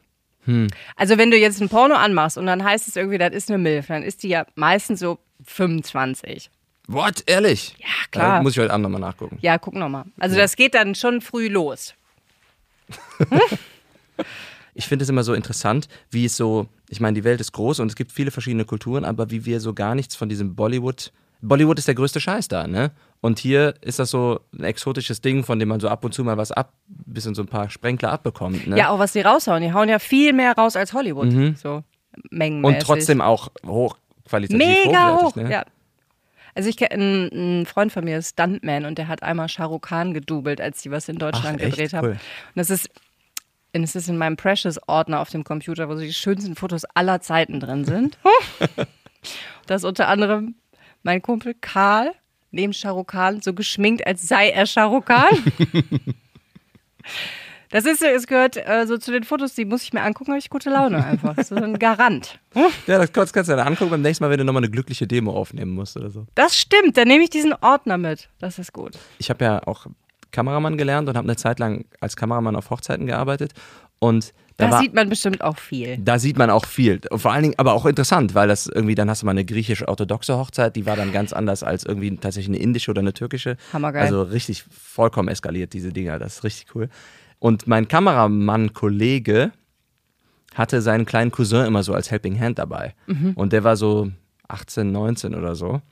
[0.97, 3.59] Also wenn du jetzt ein Porno anmachst und dann heißt es irgendwie, das ist eine
[3.59, 6.51] MILF, dann ist die ja meistens so 25.
[6.87, 7.23] What?
[7.27, 7.75] Ehrlich?
[7.79, 8.41] Ja, klar.
[8.41, 9.39] Äh, muss ich heute Abend nochmal nachgucken.
[9.41, 10.05] Ja, guck nochmal.
[10.19, 11.95] Also das geht dann schon früh los.
[14.77, 17.79] Ich finde es immer so interessant, wie es so, ich meine, die Welt ist groß
[17.79, 21.13] und es gibt viele verschiedene Kulturen, aber wie wir so gar nichts von diesem Bollywood.
[21.43, 22.91] Bollywood ist der größte Scheiß da, ne?
[23.21, 26.25] Und hier ist das so ein exotisches Ding, von dem man so ab und zu
[26.25, 28.77] mal was ab, bisschen so ein paar Sprenkler abbekommt, ne?
[28.77, 29.63] Ja, auch was die raushauen.
[29.63, 31.31] Die hauen ja viel mehr raus als Hollywood.
[31.57, 31.85] So
[32.31, 32.59] mengenmäßig.
[32.59, 32.65] Mhm.
[32.65, 35.37] und trotzdem auch hochqualitativ Mega hoch.
[35.37, 35.51] ne?
[35.53, 35.65] Ja.
[36.55, 39.65] Also ich kenne ein, ein Freund von mir ist Stuntman und der hat einmal Shah
[39.65, 42.09] Rukh Khan gedoubelt, als die was in Deutschland Ach, gedreht haben.
[42.09, 42.13] Cool.
[42.13, 42.91] Und das ist
[43.75, 47.21] und es ist in meinem Precious-Ordner auf dem Computer, wo so die schönsten Fotos aller
[47.21, 48.19] Zeiten drin sind.
[49.67, 50.55] das ist unter anderem
[51.03, 52.13] mein Kumpel Karl,
[52.53, 55.37] neben Shah Rukh Khan, so geschminkt, als sei er Shah Rukh Khan.
[57.75, 60.39] Das ist, es gehört äh, so zu den Fotos, die muss ich mir angucken, habe
[60.39, 61.35] ich gute Laune einfach.
[61.43, 62.39] So ein Garant.
[62.87, 65.09] Ja, das kannst, kannst du dir angucken beim nächsten Mal, wenn du nochmal eine glückliche
[65.09, 66.25] Demo aufnehmen musst oder so.
[66.37, 68.29] Das stimmt, dann nehme ich diesen Ordner mit.
[68.39, 68.97] Das ist gut.
[69.19, 69.87] Ich habe ja auch
[70.31, 73.55] Kameramann gelernt und habe eine Zeit lang als Kameramann auf Hochzeiten gearbeitet.
[73.99, 75.99] Und da, Da war, sieht man bestimmt auch viel.
[75.99, 77.01] da sieht man auch viel.
[77.11, 79.45] Und vor allen Dingen, aber auch interessant, weil das irgendwie, dann hast du mal eine
[79.45, 83.57] griechisch-orthodoxe Hochzeit, die war dann ganz anders als irgendwie tatsächlich eine indische oder eine türkische.
[83.73, 84.03] Hammergeil.
[84.03, 86.21] Also richtig vollkommen eskaliert, diese Dinger.
[86.21, 86.89] Das ist richtig cool.
[87.45, 89.53] Und mein Kameramann-Kollege
[90.55, 92.95] hatte seinen kleinen Cousin immer so als Helping Hand dabei.
[93.35, 94.11] Und der war so
[94.49, 95.83] 18, 19 oder so.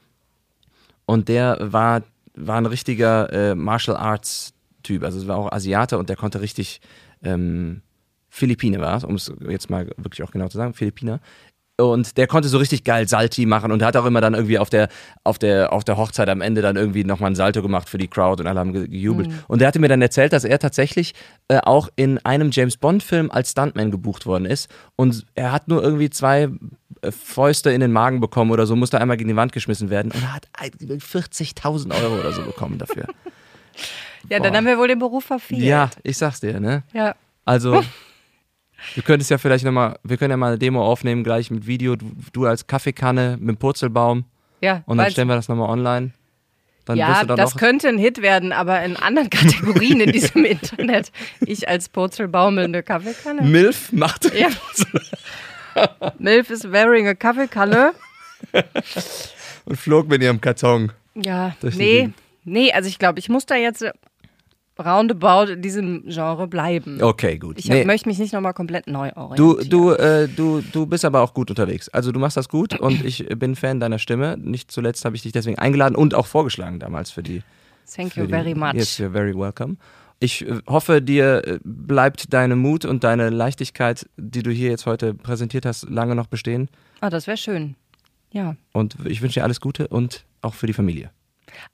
[1.05, 5.05] Und der war, war ein richtiger äh, Martial Arts Typ.
[5.05, 6.81] Also es war auch Asiate und der konnte richtig
[7.23, 7.83] ähm,
[8.31, 11.21] Philippine war es, um es jetzt mal wirklich auch genau zu sagen, Philippiner.
[11.91, 14.71] Und der konnte so richtig geil Salti machen und hat auch immer dann irgendwie auf
[14.71, 14.89] der,
[15.25, 18.09] auf der, auf der Hochzeit am Ende dann irgendwie nochmal ein Salto gemacht für die
[18.09, 19.29] Crowd und alle haben ge- gejubelt.
[19.49, 21.15] Und der hatte mir dann erzählt, dass er tatsächlich
[21.49, 24.71] äh, auch in einem James Bond-Film als Stuntman gebucht worden ist.
[24.97, 26.49] Und er hat nur irgendwie zwei
[27.03, 30.13] äh, Fäuste in den Magen bekommen oder so, musste einmal gegen die Wand geschmissen werden
[30.13, 33.07] und hat 40.000 Euro oder so bekommen dafür.
[34.29, 34.59] Ja, dann Boah.
[34.59, 35.63] haben wir wohl den Beruf verfehlt.
[35.63, 36.85] Ja, ich sag's dir, ne?
[36.93, 37.17] Ja.
[37.45, 37.83] Also,
[38.95, 41.97] du könntest ja vielleicht nochmal, wir können ja mal eine Demo aufnehmen, gleich mit Video,
[41.97, 44.25] du, du als Kaffeekanne mit dem Purzelbaum
[44.61, 46.13] Ja, und dann stellen wir das nochmal online.
[46.85, 51.13] Dann ja das könnte ein Hit werden, aber in anderen Kategorien in diesem Internet.
[51.41, 53.43] Ich als purzelbaumelnde Kaffeekanne.
[53.43, 54.49] Milf macht Ja.
[56.19, 57.93] Milf is wearing a Kaffeekanne.
[59.65, 60.93] und flog mit ihrem Karton.
[61.15, 62.11] Ja, nee,
[62.45, 63.85] nee, also ich glaube, ich muss da jetzt
[64.85, 67.03] roundabout in diesem Genre bleiben.
[67.03, 67.59] Okay, gut.
[67.59, 69.71] Ich hab, Nee, möchte mich nicht nochmal komplett neu du, orientieren.
[69.71, 71.89] du, äh, du, du bist aber auch gut unterwegs.
[71.89, 74.37] Also du machst das gut und ich bin Fan deiner Stimme.
[74.39, 77.43] Nicht zuletzt habe ich dich deswegen eingeladen und auch vorgeschlagen damals für die
[77.95, 78.75] Thank you die- very much.
[78.75, 79.77] Yes, you're very welcome.
[80.21, 84.87] Ich äh, hoffe, dir äh, bleibt deine Mut und deine Leichtigkeit, die du hier jetzt
[84.87, 86.69] heute präsentiert hast, lange noch bestehen.
[87.01, 87.75] Ah, das wäre schön.
[88.31, 88.55] Ja.
[88.73, 91.11] Und ich wünsche dir alles Gute und auch für die Familie.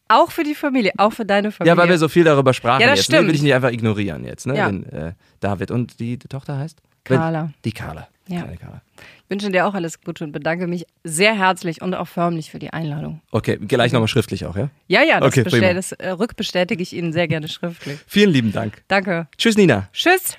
[0.09, 1.75] Auch für die Familie, auch für deine Familie.
[1.75, 3.11] Ja, weil wir so viel darüber sprachen Ja, das jetzt.
[3.11, 3.17] Ne?
[3.17, 3.29] stimmt.
[3.29, 4.47] Will ich nicht einfach ignorieren jetzt.
[4.47, 4.57] Ne?
[4.57, 4.67] Ja.
[4.67, 5.71] Den, äh, David.
[5.71, 6.79] Und die, die Tochter heißt?
[7.05, 7.51] Carla.
[7.65, 8.09] Die Carla.
[8.29, 8.43] Ja.
[8.43, 8.83] Carla.
[9.25, 12.59] Ich wünsche dir auch alles Gute und bedanke mich sehr herzlich und auch förmlich für
[12.59, 13.21] die Einladung.
[13.31, 14.71] Okay, gleich nochmal schriftlich auch, ja?
[14.87, 17.99] Ja, ja, das, Okay, bestell, das äh, rückbestätige ich Ihnen sehr gerne schriftlich.
[18.07, 18.83] Vielen lieben Dank.
[18.89, 19.29] Danke.
[19.37, 19.89] Tschüss, Nina.
[19.93, 20.39] Tschüss.